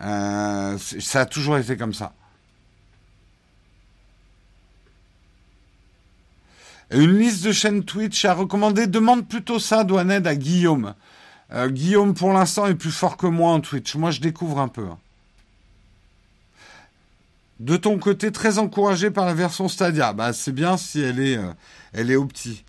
[0.00, 2.14] Euh, ça a toujours été comme ça.
[6.90, 8.86] Une liste de chaînes Twitch à recommander.
[8.86, 10.94] Demande plutôt ça, Douaned, à Guillaume.
[11.52, 13.94] Euh, Guillaume, pour l'instant, est plus fort que moi en Twitch.
[13.94, 14.86] Moi, je découvre un peu.
[14.86, 14.98] Hein.
[17.60, 20.12] De ton côté, très encouragé par la version Stadia.
[20.12, 21.52] Bah, c'est bien si elle est, euh,
[21.92, 22.64] elle est au petit.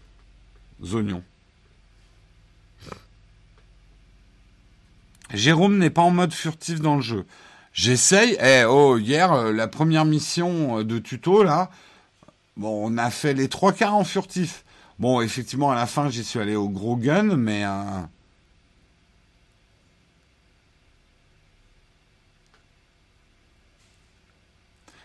[5.34, 7.26] Jérôme n'est pas en mode furtif dans le jeu.
[7.74, 8.38] J'essaye.
[8.42, 11.72] Eh, oh, hier, euh, la première mission de tuto, là,
[12.58, 14.64] Bon, on a fait les trois quarts en furtif.
[15.00, 17.64] Bon, effectivement, à la fin, j'y suis allé au gros gun, mais...
[17.66, 18.02] Euh,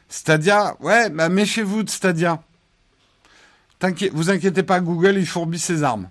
[0.09, 2.43] Stadia, ouais, bah méfiez-vous de Stadia.
[4.13, 6.09] vous inquiétez pas, Google, il fourbit ses armes.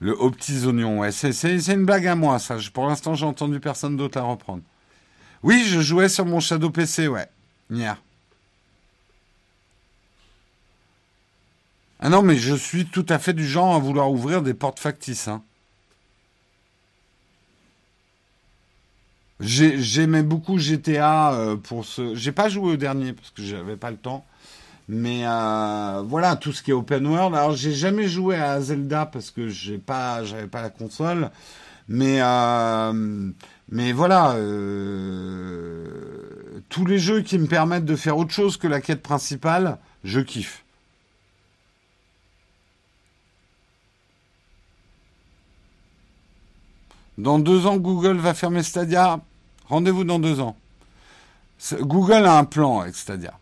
[0.00, 1.12] Le aux petits oignons, ouais.
[1.12, 1.32] C'est
[1.68, 2.56] une blague à moi, ça.
[2.72, 4.62] Pour l'instant, j'ai entendu personne d'autre la reprendre.
[5.42, 7.28] Oui, je jouais sur mon Shadow PC, ouais.
[7.70, 7.98] Nia.
[12.00, 14.78] Ah non, mais je suis tout à fait du genre à vouloir ouvrir des portes
[14.78, 15.26] factices.
[15.26, 15.42] Hein.
[19.40, 22.14] J'aimais beaucoup GTA euh, pour ce.
[22.14, 24.24] J'ai pas joué au dernier parce que j'avais pas le temps.
[24.88, 27.34] Mais euh, voilà, tout ce qui est open world.
[27.34, 31.30] Alors, j'ai jamais joué à Zelda parce que j'ai pas, j'avais pas la console.
[31.88, 33.32] Mais euh,
[33.94, 35.88] voilà, euh,
[36.70, 40.20] tous les jeux qui me permettent de faire autre chose que la quête principale, je
[40.20, 40.64] kiffe.
[47.18, 49.20] Dans deux ans, Google va fermer Stadia.
[49.66, 50.56] Rendez-vous dans deux ans.
[51.80, 53.38] Google a un plan avec Stadia.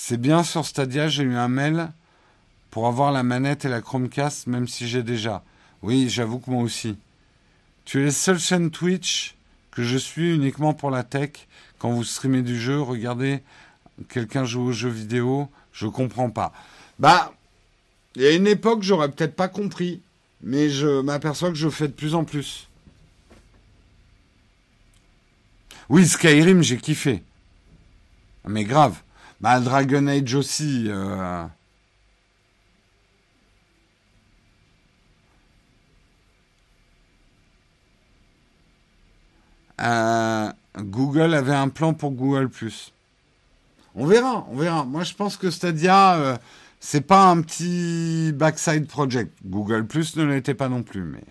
[0.00, 1.90] C'est bien sur Stadia, j'ai eu un mail
[2.70, 5.42] pour avoir la manette et la Chromecast, même si j'ai déjà.
[5.82, 6.96] Oui, j'avoue que moi aussi.
[7.84, 9.34] Tu es la seule chaîne Twitch
[9.72, 11.32] que je suis uniquement pour la tech.
[11.78, 13.42] Quand vous streamez du jeu, regardez
[14.08, 16.52] quelqu'un joue aux jeux vidéo, je comprends pas.
[17.00, 17.34] Bah,
[18.14, 20.00] il y a une époque, j'aurais peut-être pas compris,
[20.42, 22.68] mais je m'aperçois que je fais de plus en plus.
[25.88, 27.24] Oui, Skyrim, j'ai kiffé.
[28.46, 29.02] Mais grave.
[29.40, 30.86] Bah, Dragon Age aussi.
[30.88, 31.46] Euh.
[39.80, 42.92] Euh, Google avait un plan pour Google Plus.
[43.94, 44.84] On verra, on verra.
[44.84, 46.38] Moi, je pense que Stadia, euh,
[46.80, 49.32] c'est pas un petit backside project.
[49.44, 51.24] Google Plus ne l'était pas non plus, mais.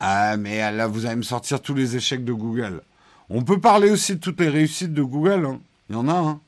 [0.00, 2.82] Ah, mais là, vous allez me sortir tous les échecs de Google.
[3.30, 5.46] On peut parler aussi de toutes les réussites de Google.
[5.46, 5.60] Hein.
[5.88, 6.14] Il y en a.
[6.14, 6.40] Hein.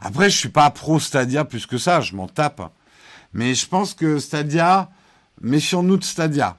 [0.00, 2.62] Après, je suis pas pro Stadia plus que ça, je m'en tape.
[3.32, 4.90] Mais je pense que Stadia,
[5.40, 6.56] méfions-nous de Stadia.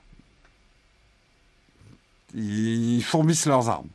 [2.35, 3.87] Ils fourbissent leurs armes.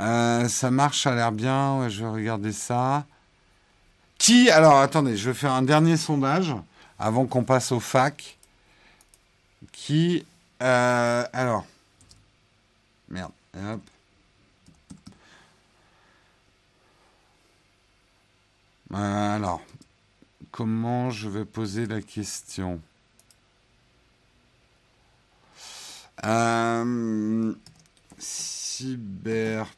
[0.00, 1.88] Euh, ça marche, ça a l'air bien.
[1.88, 3.06] je vais regarder ça.
[4.24, 6.54] Qui, alors attendez, je vais faire un dernier sondage
[6.98, 8.38] avant qu'on passe au fac.
[9.70, 10.24] Qui
[10.62, 11.66] Euh, alors.
[13.10, 13.32] Merde.
[13.54, 13.82] Hop.
[18.94, 19.60] Alors.
[20.52, 22.80] Comment je vais poser la question?
[26.24, 27.52] Euh,
[28.16, 29.68] Cyberpunk.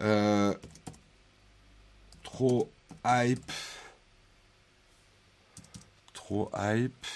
[0.00, 0.54] Euh,
[2.22, 2.70] trop
[3.04, 3.52] hype.
[6.12, 7.06] Trop hype.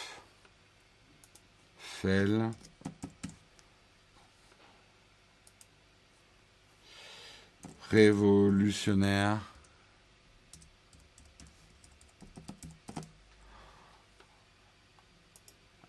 [1.78, 2.50] Fell.
[7.90, 9.52] Révolutionnaire.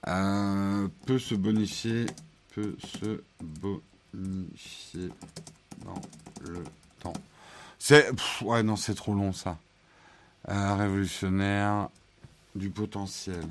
[0.07, 2.05] Euh, peut se bonifier,
[2.53, 5.09] peut se bonifier
[5.85, 6.01] dans
[6.41, 6.63] le.
[7.85, 8.09] C'est
[8.43, 9.57] ouais non c'est trop long ça.
[10.47, 11.89] Euh, révolutionnaire,
[12.55, 13.43] du potentiel.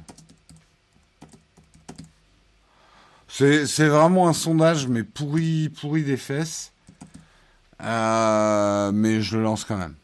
[3.29, 6.73] C'est vraiment un sondage mais pourri pourri des fesses.
[7.83, 9.97] Euh, mais je le lance quand même.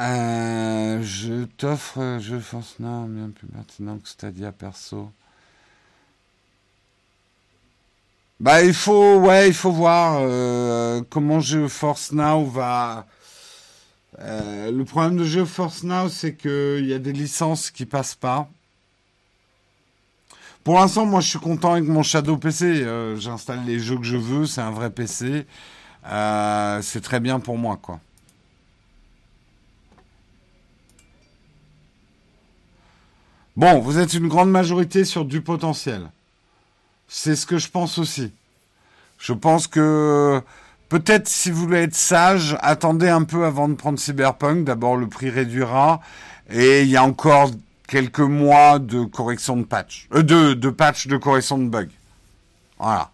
[0.00, 5.10] Euh, je t'offre je pense non bien plus maintenant que Stadia perso.
[8.40, 13.06] Bah il faut ouais il faut voir euh, comment GeForce Now va.
[14.18, 18.48] Euh, le problème de GeForce Now c'est qu'il y a des licences qui passent pas.
[20.64, 22.84] Pour l'instant moi je suis content avec mon Shadow PC.
[23.16, 25.46] J'installe les jeux que je veux c'est un vrai PC.
[26.04, 28.00] c'est très bien pour moi quoi.
[33.54, 36.10] Bon, vous êtes une grande majorité sur du potentiel.
[37.14, 38.32] C'est ce que je pense aussi.
[39.18, 40.40] Je pense que
[40.88, 44.64] peut-être si vous voulez être sage, attendez un peu avant de prendre Cyberpunk.
[44.64, 46.00] D'abord, le prix réduira.
[46.48, 47.50] Et il y a encore
[47.86, 50.08] quelques mois de correction de patch.
[50.14, 51.90] Euh, de, de patch de correction de bug.
[52.78, 53.10] Voilà.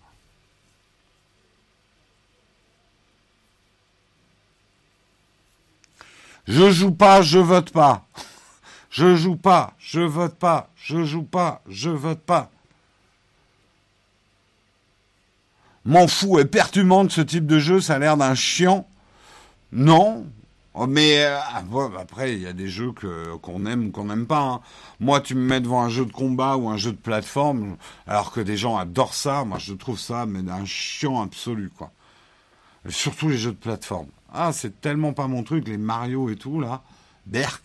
[6.46, 8.06] Je joue pas, je vote pas.
[8.90, 12.50] Je joue pas, je vote pas, je joue pas, je vote pas.
[15.88, 18.86] M'en fous et perturbant ce type de jeu, ça a l'air d'un chiant.
[19.72, 20.26] Non,
[20.86, 21.62] mais euh, ah,
[21.98, 22.92] après, il y a des jeux
[23.40, 24.42] qu'on aime ou qu'on n'aime pas.
[24.42, 24.60] Hein.
[25.00, 28.32] Moi, tu me mets devant un jeu de combat ou un jeu de plateforme, alors
[28.32, 31.90] que des gens adorent ça, moi je trouve ça mais d'un chiant absolu, quoi.
[32.90, 34.08] surtout les jeux de plateforme.
[34.30, 36.82] Ah, c'est tellement pas mon truc, les Mario et tout, là.
[37.24, 37.62] Berk.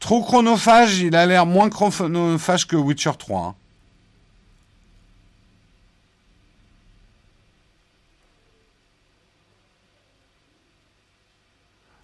[0.00, 3.40] Trop chronophage, il a l'air moins chronophage que Witcher 3.
[3.40, 3.54] Hein.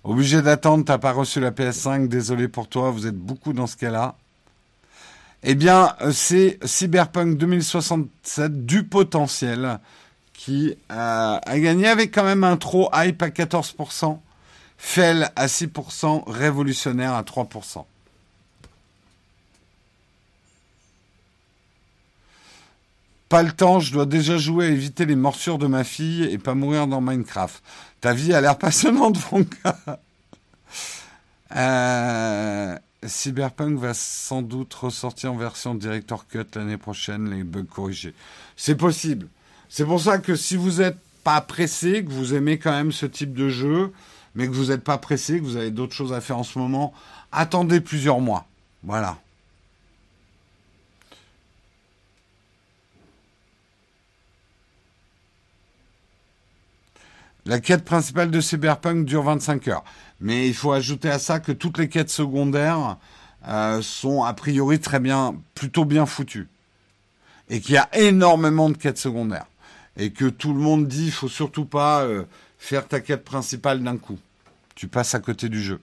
[0.05, 3.76] Obligé d'attendre, t'as pas reçu la PS5, désolé pour toi, vous êtes beaucoup dans ce
[3.76, 4.16] cas-là.
[5.45, 9.78] Eh bien, euh, c'est Cyberpunk 2067 du potentiel
[10.32, 14.18] qui a gagné avec quand même un trop hype à 14%.
[14.84, 17.86] Fell à 6%, révolutionnaire à 3%.
[23.30, 26.36] Pas le temps, je dois déjà jouer à éviter les morsures de ma fille et
[26.36, 27.62] pas mourir dans Minecraft.
[28.02, 29.78] Ta vie a l'air passionnante, Franca.
[31.56, 32.76] Euh,
[33.06, 38.14] Cyberpunk va sans doute ressortir en version Director Cut l'année prochaine, les bugs corrigés.
[38.56, 39.28] C'est possible.
[39.70, 43.06] C'est pour ça que si vous n'êtes pas pressé, que vous aimez quand même ce
[43.06, 43.92] type de jeu,
[44.34, 46.59] mais que vous n'êtes pas pressé, que vous avez d'autres choses à faire en ce
[46.59, 46.92] moment,
[47.30, 48.46] attendez plusieurs mois.
[48.82, 49.18] Voilà.
[57.44, 59.84] La quête principale de Cyberpunk dure 25 heures.
[60.20, 62.98] Mais il faut ajouter à ça que toutes les quêtes secondaires
[63.48, 66.48] euh, sont a priori très bien, plutôt bien foutues.
[67.48, 69.46] Et qu'il y a énormément de quêtes secondaires.
[69.96, 72.22] Et que tout le monde dit, il faut surtout pas euh,
[72.62, 74.18] faire ta quête principale d'un coup.
[74.76, 75.80] Tu passes à côté du jeu.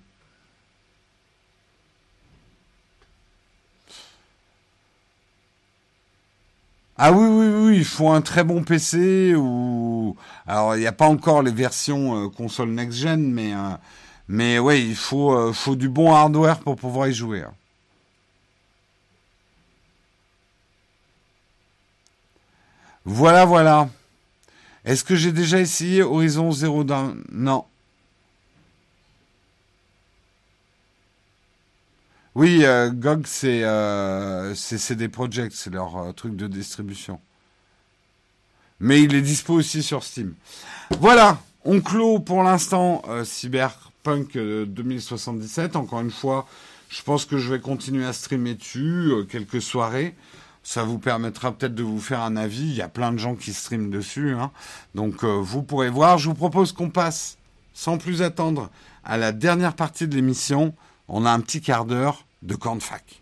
[6.97, 10.15] Ah oui, oui, oui, il faut un très bon PC ou...
[10.47, 13.75] Alors, il n'y a pas encore les versions euh, console next-gen, mais, euh,
[14.29, 17.41] mais il faut, euh, faut du bon hardware pour pouvoir y jouer.
[17.41, 17.53] Hein.
[23.03, 23.89] Voilà, voilà.
[24.89, 27.23] Est-ce que j'ai déjà essayé Horizon Zero Dawn?
[27.31, 27.63] Non.
[32.33, 35.07] Oui, euh, GOG, c'est euh, CD
[35.51, 37.19] c'est leur euh, truc de distribution.
[38.79, 40.33] Mais il est dispo aussi sur Steam.
[40.99, 45.75] Voilà, on clôt pour l'instant euh, Cyberpunk 2077.
[45.75, 46.47] Encore une fois,
[46.89, 50.15] je pense que je vais continuer à streamer dessus quelques soirées.
[50.63, 52.63] Ça vous permettra peut-être de vous faire un avis.
[52.63, 54.33] Il y a plein de gens qui streament dessus.
[54.33, 54.51] Hein.
[54.95, 56.17] Donc vous pourrez voir.
[56.17, 57.37] Je vous propose qu'on passe,
[57.73, 58.69] sans plus attendre,
[59.03, 60.73] à la dernière partie de l'émission.
[61.07, 63.18] On a un petit quart d'heure de camp de fac.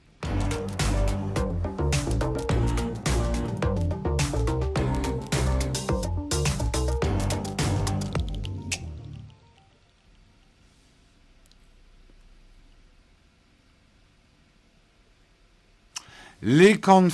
[16.50, 17.06] Les camps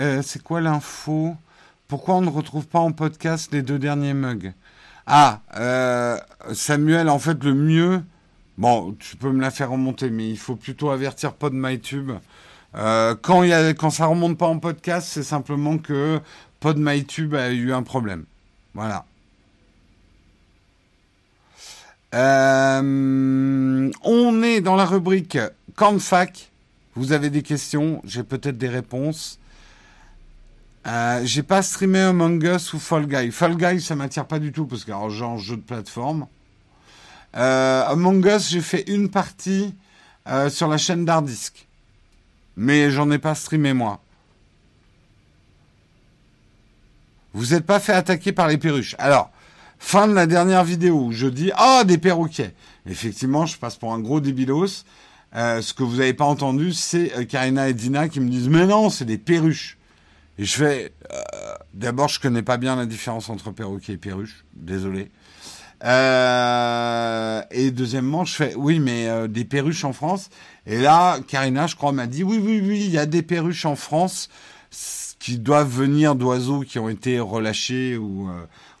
[0.00, 1.36] euh, c'est quoi l'info?
[1.86, 4.52] Pourquoi on ne retrouve pas en podcast les deux derniers mugs?
[5.06, 6.18] Ah, euh,
[6.52, 8.02] Samuel, en fait, le mieux,
[8.58, 12.14] Bon, tu peux me la faire remonter, mais il faut plutôt avertir PodMyTube.
[12.74, 16.18] Euh, quand, y a, ça remonte pas en podcast, c'est simplement que
[16.58, 18.24] PodMyTube a eu un problème.
[18.74, 19.04] Voilà.
[22.12, 22.22] On
[24.42, 25.38] est dans la rubrique
[25.76, 26.50] Camp fac.
[26.96, 29.38] Vous avez des questions, j'ai peut-être des réponses.
[30.86, 33.32] Euh, j'ai pas streamé Among Us ou Fall Guy.
[33.32, 36.26] Fall Guy, ça m'attire pas du tout parce que j'ai un jeu de plateforme.
[37.36, 39.74] Euh, Among Us, j'ai fait une partie
[40.28, 41.66] euh, sur la chaîne d'Hardisk.
[42.56, 44.00] Mais j'en ai pas streamé moi.
[47.32, 48.94] Vous n'êtes pas fait attaquer par les perruches.
[48.98, 49.32] Alors,
[49.80, 52.54] fin de la dernière vidéo où je dis Ah, des perroquets.
[52.86, 54.84] Effectivement, je passe pour un gros débilos.
[55.36, 58.48] Euh, ce que vous n'avez pas entendu, c'est euh, Karina et Dina qui me disent
[58.48, 59.78] Mais non, c'est des perruches.
[60.38, 64.44] Et je fais euh, D'abord, je connais pas bien la différence entre perroquet et perruche.
[64.54, 65.10] Désolé.
[65.84, 70.30] Euh, et deuxièmement, je fais oui, mais euh, des perruches en France.
[70.66, 73.66] Et là, Karina, je crois, m'a dit oui, oui, oui, il y a des perruches
[73.66, 74.28] en France
[75.18, 78.28] qui doivent venir d'oiseaux qui ont été relâchés ou,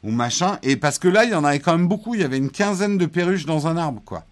[0.02, 0.58] ou machin.
[0.62, 2.14] Et parce que là, il y en avait quand même beaucoup.
[2.14, 4.24] Il y avait une quinzaine de perruches dans un arbre, quoi.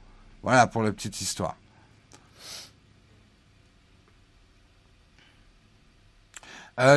[0.43, 1.57] Voilà pour la petite histoire.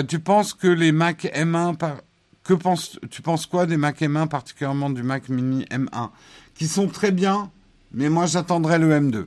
[0.07, 1.97] Tu penses que les Mac M1 par
[2.45, 6.11] que penses, tu penses quoi des Mac M1, particulièrement du Mac Mini M1
[6.53, 7.51] Qui sont très bien,
[7.91, 9.25] mais moi j'attendrai le M2.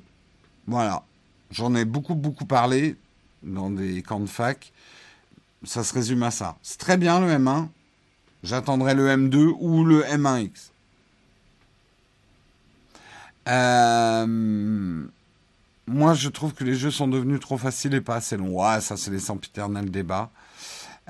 [0.66, 1.03] Voilà.
[1.51, 2.97] J'en ai beaucoup, beaucoup parlé
[3.43, 4.73] dans des camps de fac.
[5.65, 6.57] Ça se résume à ça.
[6.62, 7.69] C'est très bien le M1.
[8.45, 10.70] J'attendrai le M2 ou le M1X.
[13.49, 15.07] Euh,
[15.89, 18.62] moi, je trouve que les jeux sont devenus trop faciles et pas assez longs.
[18.62, 20.31] Ouais, ça, c'est les sempiternels débats.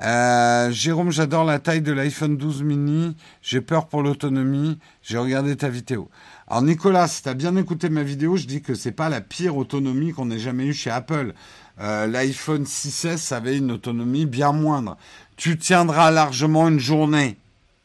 [0.01, 3.15] Euh, Jérôme, j'adore la taille de l'iPhone 12 mini.
[3.41, 4.79] J'ai peur pour l'autonomie.
[5.03, 6.09] J'ai regardé ta vidéo.
[6.47, 9.21] Alors Nicolas, si tu as bien écouté ma vidéo, je dis que c'est pas la
[9.21, 11.33] pire autonomie qu'on ait jamais eue chez Apple.
[11.81, 14.97] Euh, L'iPhone 6S avait une autonomie bien moindre.
[15.35, 17.37] Tu tiendras largement une journée.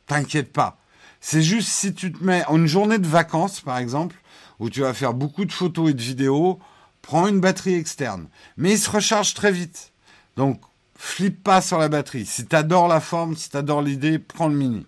[0.07, 0.79] T'inquiète pas.
[1.21, 4.17] C'est juste si tu te mets en une journée de vacances, par exemple,
[4.61, 6.61] où tu vas faire beaucoup de photos et de vidéos,
[7.05, 8.27] prends une batterie externe.
[8.57, 9.93] Mais il se recharge très vite.
[10.37, 10.61] Donc,
[10.97, 12.25] Flippe pas sur la batterie.
[12.25, 14.87] Si t'adores la forme, si t'adores l'idée, prends le mini.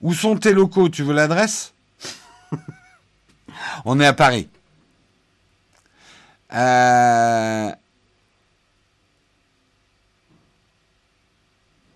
[0.00, 0.88] Où sont tes locaux?
[0.88, 1.74] Tu veux l'adresse?
[3.84, 4.48] On est à Paris.
[6.52, 7.72] Euh,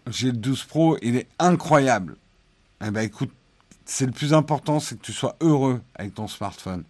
[0.09, 2.17] j'ai le 12 Pro, il est incroyable.
[2.85, 3.33] Eh ben écoute,
[3.85, 6.85] c'est le plus important, c'est que tu sois heureux avec ton smartphone.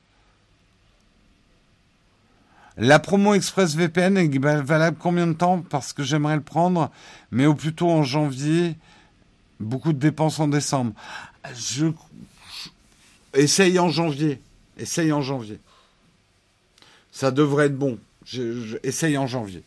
[2.77, 6.91] La promo Express VPN est valable combien de temps Parce que j'aimerais le prendre,
[7.31, 8.77] mais au plus tôt en janvier.
[9.59, 10.93] Beaucoup de dépenses en décembre.
[13.35, 14.41] Essaye en janvier.
[14.79, 15.59] Essaye en janvier.
[17.13, 17.99] Ça devrait être bon.
[18.83, 19.63] Essaye en janvier.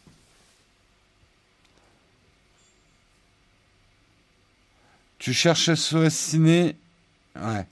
[5.19, 6.75] Tu cherches SOS Ciné
[7.35, 7.65] Ouais.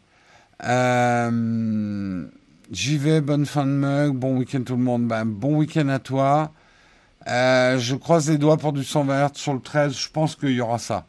[0.63, 2.27] Euh,
[2.71, 5.05] J'y vais, bonne fin de mug, bon week-end tout le monde.
[5.05, 6.53] Ben, bon week-end à toi.
[7.27, 10.51] Euh, je croise les doigts pour du 120 Hz sur le 13, je pense qu'il
[10.51, 11.05] y aura ça.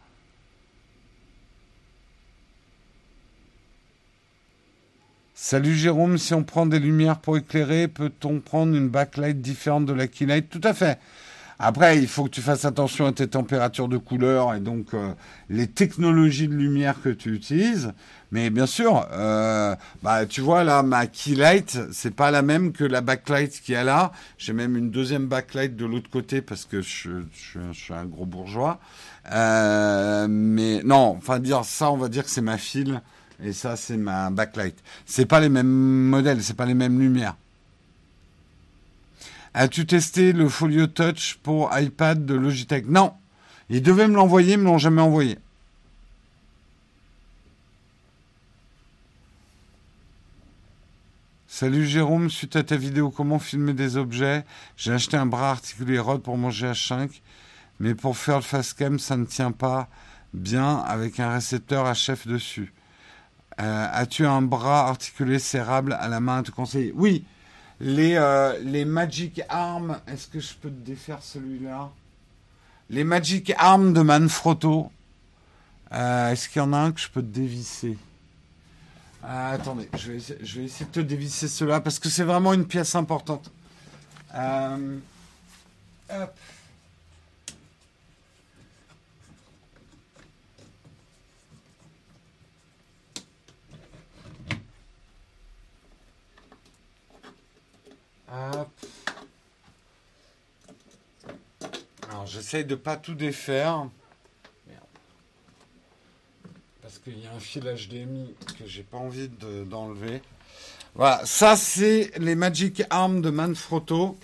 [5.35, 9.93] Salut Jérôme, si on prend des lumières pour éclairer, peut-on prendre une backlight différente de
[9.93, 10.51] la keylight?
[10.51, 10.99] Tout à fait.
[11.65, 15.13] Après, il faut que tu fasses attention à tes températures de couleur et donc euh,
[15.49, 17.93] les technologies de lumière que tu utilises.
[18.33, 22.83] Mais bien sûr, euh, bah, tu vois là, ma keylight, c'est pas la même que
[22.83, 24.11] la backlight qu'il y a là.
[24.39, 27.23] J'ai même une deuxième backlight de l'autre côté parce que je,
[27.73, 28.81] suis un gros bourgeois.
[29.33, 33.03] Euh, mais non, enfin dire ça, on va dire que c'est ma file
[33.41, 34.83] et ça, c'est ma backlight.
[35.07, 37.37] C'est pas les mêmes modèles, c'est pas les mêmes lumières.
[39.55, 42.87] As-tu testé le Folio Touch pour iPad de Logitech?
[42.87, 43.13] Non.
[43.69, 45.39] Ils devaient me l'envoyer, ils me l'ont jamais envoyé.
[51.47, 54.45] Salut Jérôme, suite à ta vidéo comment filmer des objets,
[54.77, 57.21] j'ai acheté un bras articulé Rode pour mon GH5,
[57.79, 59.89] mais pour faire le fast cam, ça ne tient pas
[60.33, 62.73] bien avec un récepteur HF dessus.
[63.61, 66.93] Euh, as-tu un bras articulé serrable à la main à te conseiller?
[66.97, 67.27] Oui,
[67.83, 71.91] les, euh, les Magic Arms, est-ce que je peux te défaire celui-là?
[72.89, 74.93] Les Magic Arms de Manfrotto,
[75.93, 77.99] euh, est-ce qu'il y en a un que je peux te dévisser?
[79.25, 82.23] Ah, attendez, je vais, essayer, je vais, essayer, de te dévisser cela parce que c'est
[82.23, 83.51] vraiment une pièce importante.
[84.35, 84.99] Euh,
[86.09, 86.35] hop.
[98.33, 98.67] Alors
[102.27, 103.87] j'essaye de pas tout défaire.
[106.81, 110.23] Parce qu'il y a un fil HDMI que j'ai pas envie d'enlever.
[110.95, 114.19] voilà, ça c'est les Magic Arms de Manfrotto.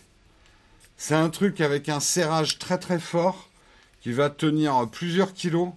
[0.97, 3.48] C'est un truc avec un serrage très très fort
[4.01, 5.70] qui va tenir plusieurs kilos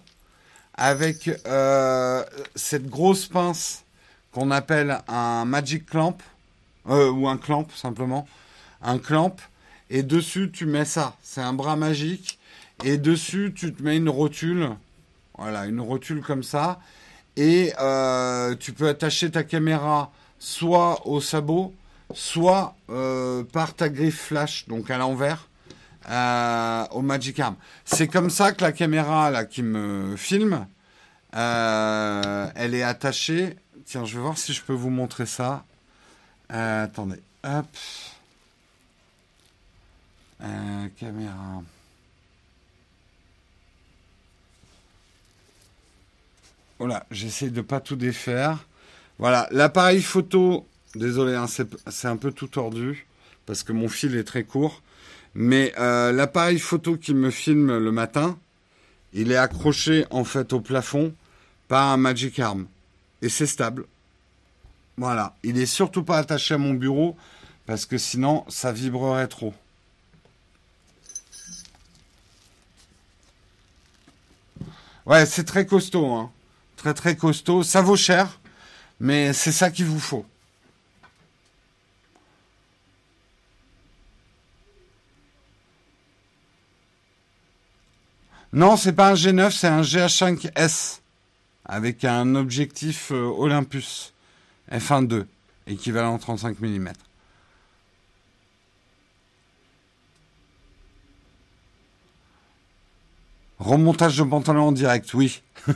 [0.74, 2.24] avec euh,
[2.56, 3.84] cette grosse pince
[4.32, 6.16] qu'on appelle un Magic Clamp
[6.88, 8.26] euh, ou un clamp simplement,
[8.82, 9.36] un clamp
[9.90, 12.38] et dessus tu mets ça, c'est un bras magique
[12.84, 14.70] et dessus tu te mets une rotule
[15.38, 16.78] voilà, une rotule comme ça.
[17.36, 21.74] Et euh, tu peux attacher ta caméra soit au sabot,
[22.12, 25.48] soit euh, par ta griffe flash, donc à l'envers,
[26.92, 27.56] au Magic Arm.
[27.84, 30.66] C'est comme ça que la caméra là qui me filme,
[31.32, 33.56] elle est attachée.
[33.86, 35.64] Tiens, je vais voir si je peux vous montrer ça.
[36.58, 37.66] Attendez, hop.
[40.98, 41.62] caméra.
[46.78, 48.66] Voilà, j'essaie de pas tout défaire.
[49.18, 50.66] Voilà, l'appareil photo,
[50.96, 53.06] désolé, hein, c'est un peu tout tordu
[53.46, 54.82] parce que mon fil est très court.
[55.34, 58.38] Mais euh, l'appareil photo qui me filme le matin,
[59.12, 61.14] il est accroché en fait au plafond
[61.68, 62.66] par un Magic Arm.
[63.22, 63.86] Et c'est stable.
[64.96, 67.16] Voilà, il est surtout pas attaché à mon bureau
[67.66, 69.54] parce que sinon ça vibrerait trop.
[75.06, 76.06] Ouais, c'est très costaud.
[76.12, 76.30] Hein
[76.82, 77.62] très très costaud.
[77.62, 78.40] Ça vaut cher,
[78.98, 80.26] mais c'est ça qu'il vous faut.
[88.52, 90.98] Non, c'est pas un G9, c'est un GH5S
[91.64, 94.12] avec un objectif euh, Olympus
[94.70, 95.26] f1.2
[95.66, 96.92] équivalent 35 mm.
[103.58, 105.42] Remontage de pantalon en direct, oui.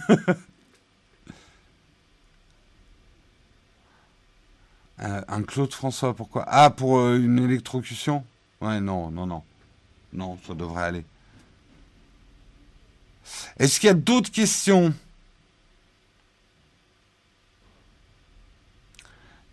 [5.03, 6.47] Euh, un Claude François, pourquoi?
[6.49, 8.25] Ah, pour euh, une électrocution?
[8.63, 9.43] Ouais, non, non, non.
[10.15, 11.05] Non, ça devrait aller.
[13.59, 14.95] Est-ce qu'il y a d'autres questions?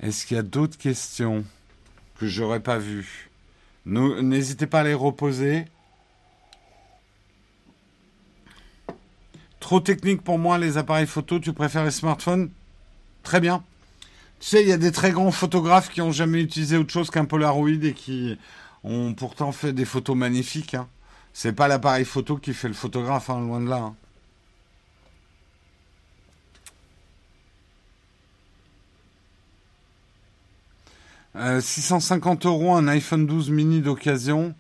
[0.03, 1.45] Est-ce qu'il y a d'autres questions
[2.19, 3.29] que j'aurais pas vues?
[3.85, 5.63] N'hésitez pas à les reposer.
[9.61, 12.49] Trop technique pour moi les appareils photo, tu préfères les smartphones?
[13.23, 13.63] Très bien.
[14.41, 17.09] Tu sais, il y a des très grands photographes qui n'ont jamais utilisé autre chose
[17.09, 18.37] qu'un Polaroid et qui
[18.83, 20.73] ont pourtant fait des photos magnifiques.
[20.73, 20.89] Hein.
[21.31, 23.77] C'est pas l'appareil photo qui fait le photographe, hein, loin de là.
[23.77, 24.02] 650 hein.
[31.35, 31.61] Euh,
[32.45, 34.53] euros un iPhone 12 mini d'occasion.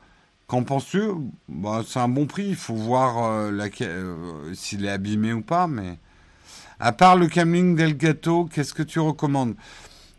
[0.47, 1.01] Qu'en penses-tu?
[1.47, 2.47] Bah, C'est un bon prix.
[2.49, 3.51] Il faut voir euh,
[3.81, 5.97] euh, s'il est abîmé ou pas, mais
[6.79, 9.55] à part le Camlink Delgato, qu'est-ce que tu recommandes?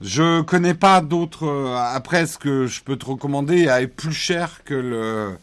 [0.01, 1.75] Je connais pas d'autres.
[1.77, 5.37] Après, ce que je peux te recommander est plus cher que le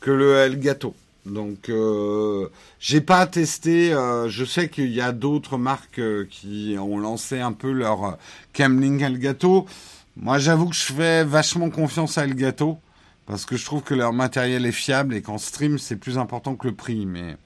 [0.00, 0.94] que le Elgato.
[1.24, 2.48] Donc, euh,
[2.80, 3.90] j'ai pas testé.
[4.26, 8.18] Je sais qu'il y a d'autres marques qui ont lancé un peu leur
[8.52, 9.66] Camlink Elgato.
[10.16, 12.78] Moi, j'avoue que je fais vachement confiance à Elgato
[13.26, 16.54] parce que je trouve que leur matériel est fiable et qu'en stream, c'est plus important
[16.54, 17.06] que le prix.
[17.06, 17.36] Mais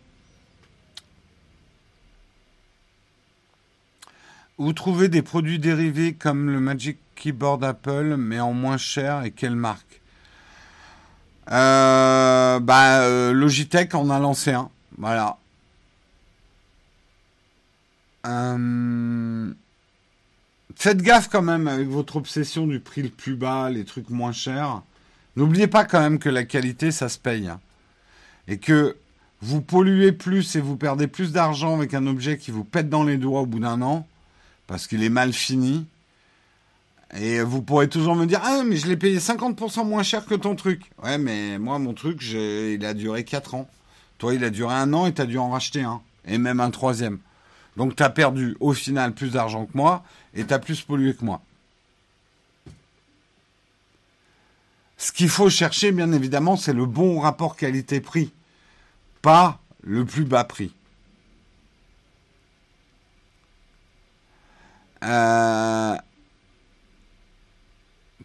[4.59, 9.31] Où trouver des produits dérivés comme le Magic Keyboard Apple, mais en moins cher et
[9.31, 10.01] quelle marque
[11.53, 14.71] euh, bah, euh, Logitech en a lancé un.
[14.99, 15.37] Voilà.
[18.27, 19.53] Euh,
[20.77, 24.33] faites gaffe quand même avec votre obsession du prix le plus bas, les trucs moins
[24.33, 24.83] chers.
[25.35, 27.49] N'oubliez pas quand même que la qualité, ça se paye.
[27.49, 27.61] Hein.
[28.47, 28.97] Et que
[29.41, 33.05] vous polluez plus et vous perdez plus d'argent avec un objet qui vous pète dans
[33.05, 34.07] les doigts au bout d'un an,
[34.67, 35.87] parce qu'il est mal fini.
[37.17, 40.35] Et vous pourrez toujours me dire Ah, mais je l'ai payé 50% moins cher que
[40.35, 40.83] ton truc.
[41.03, 43.69] Ouais, mais moi, mon truc, il a duré 4 ans.
[44.19, 46.01] Toi, il a duré un an et tu as dû en racheter un.
[46.27, 47.19] Et même un troisième.
[47.77, 50.03] Donc, tu as perdu au final plus d'argent que moi
[50.35, 51.43] et tu as plus pollué que moi.
[54.99, 58.33] Ce qu'il faut chercher, bien évidemment, c'est le bon rapport qualité-prix,
[59.21, 60.73] pas le plus bas prix.
[65.03, 65.97] Euh,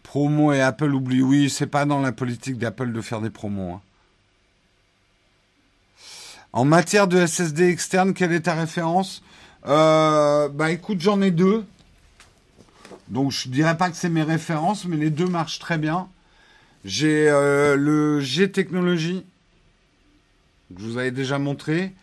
[0.04, 1.22] promo et Apple oublie.
[1.22, 3.74] Oui, c'est pas dans la politique d'Apple de faire des promos.
[3.74, 3.82] Hein.
[6.54, 9.24] En matière de SSD externe, quelle est ta référence?
[9.68, 11.66] Euh, Bah écoute, j'en ai deux.
[13.08, 16.08] Donc je dirais pas que c'est mes références, mais les deux marchent très bien.
[16.86, 19.24] J'ai euh, le G Technology,
[20.74, 21.94] que je vous avais déjà montré,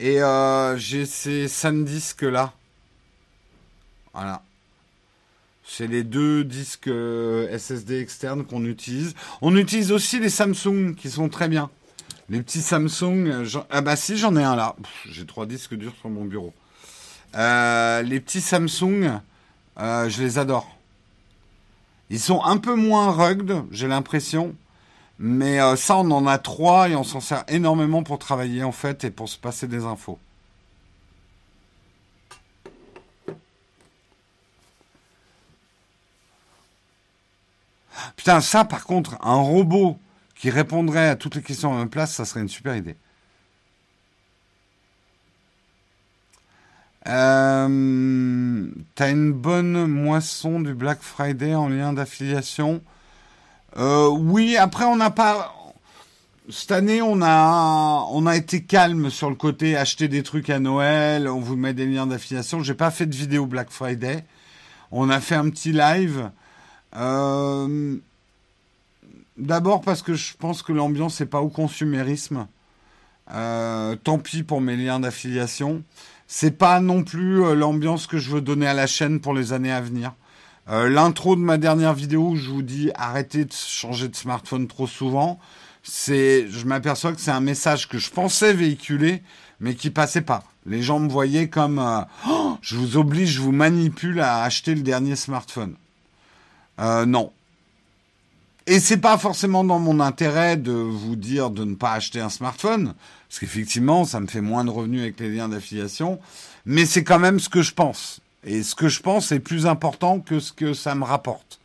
[0.00, 2.52] et euh, j'ai ces SanDisk là.
[4.12, 4.42] Voilà.
[5.66, 9.14] C'est les deux disques SSD externes qu'on utilise.
[9.40, 11.70] On utilise aussi les Samsung qui sont très bien.
[12.28, 13.44] Les petits Samsung.
[13.70, 14.76] Ah bah si, j'en ai un là.
[15.06, 16.52] J'ai trois disques durs sur mon bureau.
[17.34, 19.20] Les petits Samsung,
[19.76, 20.74] je les adore.
[22.10, 24.54] Ils sont un peu moins rugged, j'ai l'impression.
[25.18, 28.72] Mais euh, ça, on en a trois et on s'en sert énormément pour travailler en
[28.72, 30.18] fait et pour se passer des infos.
[38.16, 39.98] Putain, ça par contre, un robot
[40.34, 42.96] qui répondrait à toutes les questions en même place, ça serait une super idée.
[47.06, 52.80] Euh, T'as une bonne moisson du Black Friday en lien d'affiliation
[53.76, 55.54] euh, Oui, après on n'a pas.
[56.50, 60.60] Cette année, on a on a été calme sur le côté acheter des trucs à
[60.60, 62.62] Noël, on vous met des liens d'affiliation.
[62.62, 64.24] J'ai pas fait de vidéo Black Friday.
[64.90, 66.30] On a fait un petit live.
[66.96, 67.96] Euh,
[69.36, 72.46] d'abord parce que je pense que l'ambiance n'est pas au consumérisme.
[73.26, 75.82] Tant pis pour mes liens d'affiliation
[76.26, 79.52] c'est pas non plus euh, l'ambiance que je veux donner à la chaîne pour les
[79.52, 80.12] années à venir.
[80.68, 84.66] Euh, l'intro de ma dernière vidéo où je vous dis arrêtez de changer de smartphone
[84.66, 85.38] trop souvent,
[85.82, 89.22] c'est, je m'aperçois que c'est un message que je pensais véhiculer,
[89.60, 90.42] mais qui passait pas.
[90.64, 94.74] Les gens me voyaient comme euh, oh, je vous oblige, je vous manipule à acheter
[94.74, 95.74] le dernier smartphone.
[96.78, 97.32] non,
[98.66, 102.30] et c'est pas forcément dans mon intérêt de vous dire de ne pas acheter un
[102.30, 102.94] smartphone,
[103.28, 106.18] parce qu'effectivement, ça me fait moins de revenus avec les liens d'affiliation,
[106.64, 108.20] mais c'est quand même ce que je pense.
[108.42, 111.60] Et ce que je pense est plus important que ce que ça me rapporte.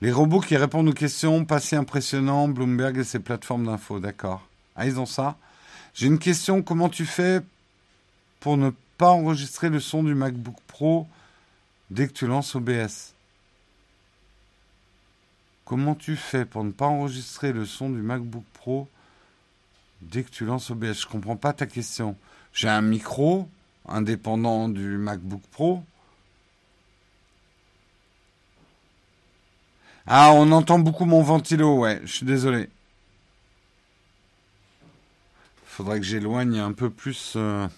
[0.00, 4.46] Les robots qui répondent aux questions, pas si impressionnant, Bloomberg et ses plateformes d'infos, d'accord.
[4.76, 5.36] Ah, ils ont ça.
[5.92, 7.40] J'ai une question, comment tu fais
[8.38, 11.08] pour ne pas enregistrer le son du MacBook Pro
[11.90, 13.14] dès que tu lances OBS.
[15.64, 18.88] Comment tu fais pour ne pas enregistrer le son du MacBook Pro
[20.00, 22.16] dès que tu lances OBS Je comprends pas ta question.
[22.52, 23.48] J'ai un micro
[23.86, 25.82] indépendant du MacBook Pro.
[30.06, 32.70] Ah, on entend beaucoup mon ventilo, ouais, je suis désolé.
[35.66, 37.34] Faudrait que j'éloigne un peu plus.
[37.36, 37.68] Euh,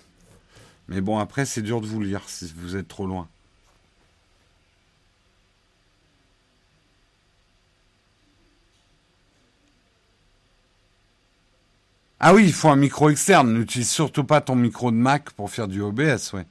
[0.89, 3.29] mais bon, après, c'est dur de vous lire si vous êtes trop loin.
[12.23, 13.53] Ah oui, il faut un micro externe.
[13.55, 16.47] N'utilise surtout pas ton micro de Mac pour faire du OBS, ouais.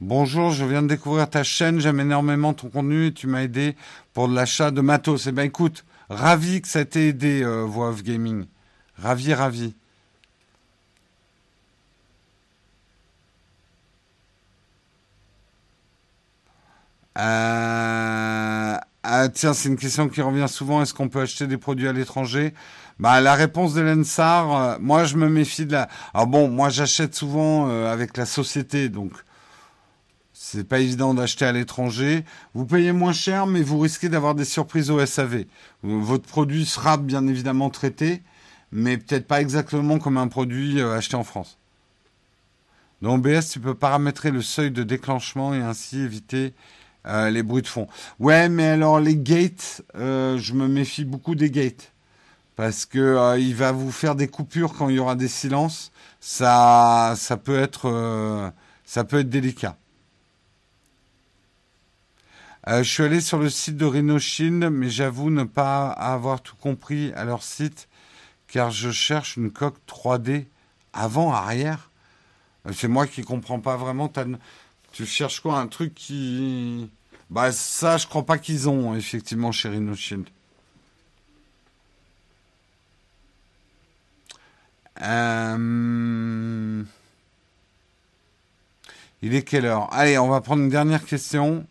[0.00, 3.76] Bonjour, je viens de découvrir ta chaîne, j'aime énormément ton contenu et tu m'as aidé
[4.14, 5.26] pour l'achat de matos.
[5.26, 8.46] Eh bien écoute, ravi que ça t'ait aidé, euh, Voix of Gaming.
[8.96, 9.74] Ravi, ravi.
[17.18, 20.82] Euh, ah, tiens, c'est une question qui revient souvent.
[20.82, 22.54] Est-ce qu'on peut acheter des produits à l'étranger?
[22.98, 25.88] Bah, la réponse de l'ENSAR, euh, moi je me méfie de la.
[26.14, 29.12] Alors bon, moi j'achète souvent euh, avec la société, donc
[30.32, 32.24] c'est pas évident d'acheter à l'étranger.
[32.54, 35.44] Vous payez moins cher, mais vous risquez d'avoir des surprises au SAV.
[35.84, 38.22] Votre produit sera bien évidemment traité,
[38.72, 41.56] mais peut-être pas exactement comme un produit euh, acheté en France.
[43.00, 46.52] Dans OBS, tu peux paramétrer le seuil de déclenchement et ainsi éviter
[47.04, 47.86] les bruits de fond.
[48.18, 51.92] Ouais, mais alors les gates, je me méfie beaucoup des gates
[52.58, 55.92] parce que euh, il va vous faire des coupures quand il y aura des silences.
[56.18, 58.50] Ça, ça peut être, euh,
[58.84, 59.76] ça peut être délicat.
[62.66, 66.56] Euh, je suis allé sur le site de Rhinoshield, mais j'avoue ne pas avoir tout
[66.56, 67.86] compris à leur site,
[68.48, 70.46] car je cherche une coque 3D
[70.92, 71.92] avant, arrière.
[72.72, 74.12] C'est moi qui comprends pas vraiment.
[74.90, 76.90] Tu cherches quoi Un truc qui...
[77.30, 80.26] Bah ça, je crois pas qu'ils ont, effectivement, chez Rhinoshield.
[85.02, 86.82] Euh...
[89.22, 89.92] Il est quelle heure?
[89.92, 91.66] Allez, on va prendre une dernière question.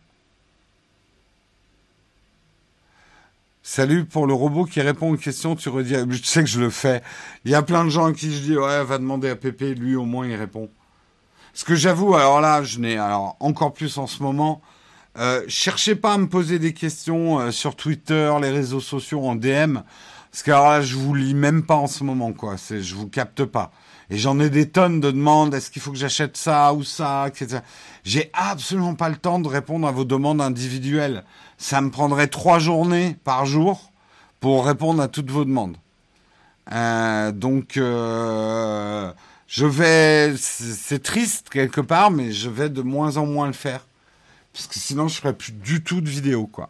[3.64, 6.70] Salut pour le robot qui répond aux questions, tu redis, je sais que je le
[6.70, 7.02] fais.
[7.44, 9.76] Il y a plein de gens à qui je dis, ouais, va demander à Pépé,
[9.76, 10.70] lui au moins il répond.
[11.54, 14.62] Ce que j'avoue, alors là, je n'ai, encore plus en ce moment,
[15.18, 19.36] euh, cherchez pas à me poser des questions euh, sur Twitter, les réseaux sociaux en
[19.36, 19.80] DM,
[20.38, 22.58] parce que alors là, je vous lis même pas en ce moment, quoi.
[22.58, 23.72] C'est, je vous capte pas.
[24.12, 25.56] Et j'en ai des tonnes de demandes.
[25.56, 27.62] Est-ce qu'il faut que j'achète ça ou ça, etc.
[28.04, 31.24] J'ai absolument pas le temps de répondre à vos demandes individuelles.
[31.58, 33.92] Ça me prendrait trois journées par jour
[34.40, 35.76] pour répondre à toutes vos demandes.
[36.72, 39.12] Euh, donc, euh,
[39.48, 43.88] je vais, c'est triste quelque part, mais je vais de moins en moins le faire.
[44.54, 46.70] Parce que sinon, je ferais plus du tout de vidéos, quoi.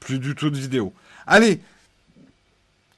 [0.00, 0.92] Plus du tout de vidéos.
[1.26, 1.62] Allez,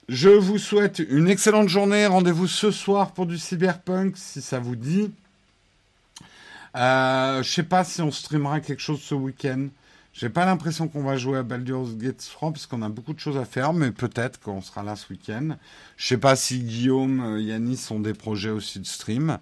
[0.08, 2.06] je vous souhaite une excellente journée.
[2.06, 5.12] Rendez-vous ce soir pour du cyberpunk si ça vous dit.
[6.74, 9.68] Euh, je sais pas si on streamera quelque chose ce week-end.
[10.14, 13.20] J'ai pas l'impression qu'on va jouer à Baldur's Gate 3 parce qu'on a beaucoup de
[13.20, 15.56] choses à faire, mais peut-être qu'on sera là ce week-end.
[15.98, 19.38] Je sais pas si Guillaume, euh, Yanis ont des projets aussi de stream.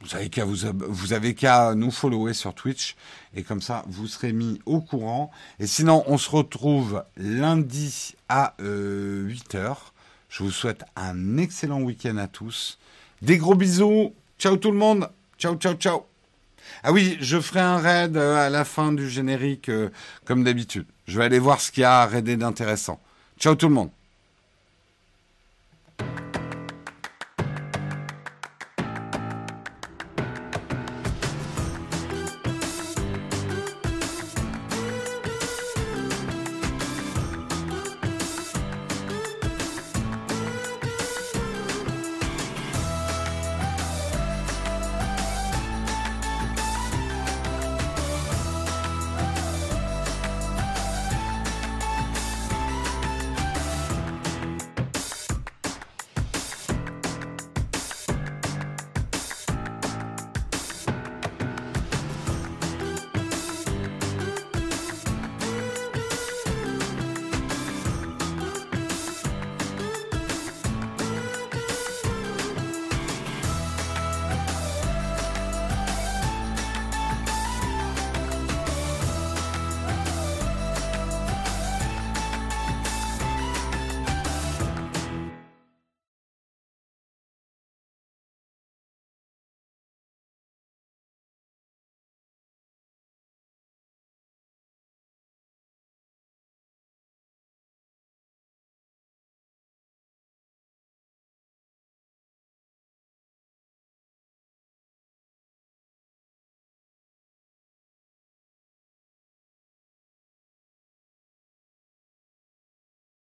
[0.00, 0.58] Vous avez qu'à vous,
[0.88, 2.94] vous avez qu'à nous follower sur Twitch
[3.34, 5.30] et comme ça vous serez mis au courant.
[5.58, 9.56] Et sinon, on se retrouve lundi à 8h.
[9.56, 9.74] Euh,
[10.28, 12.78] Je vous souhaite un excellent week-end à tous.
[13.22, 14.14] Des gros bisous.
[14.38, 15.10] Ciao tout le monde.
[15.36, 16.06] Ciao, ciao, ciao.
[16.82, 19.90] Ah oui, je ferai un raid euh, à la fin du générique euh,
[20.24, 20.86] comme d'habitude.
[21.06, 23.00] Je vais aller voir ce qu'il y a à raider d'intéressant.
[23.38, 23.90] Ciao tout le monde.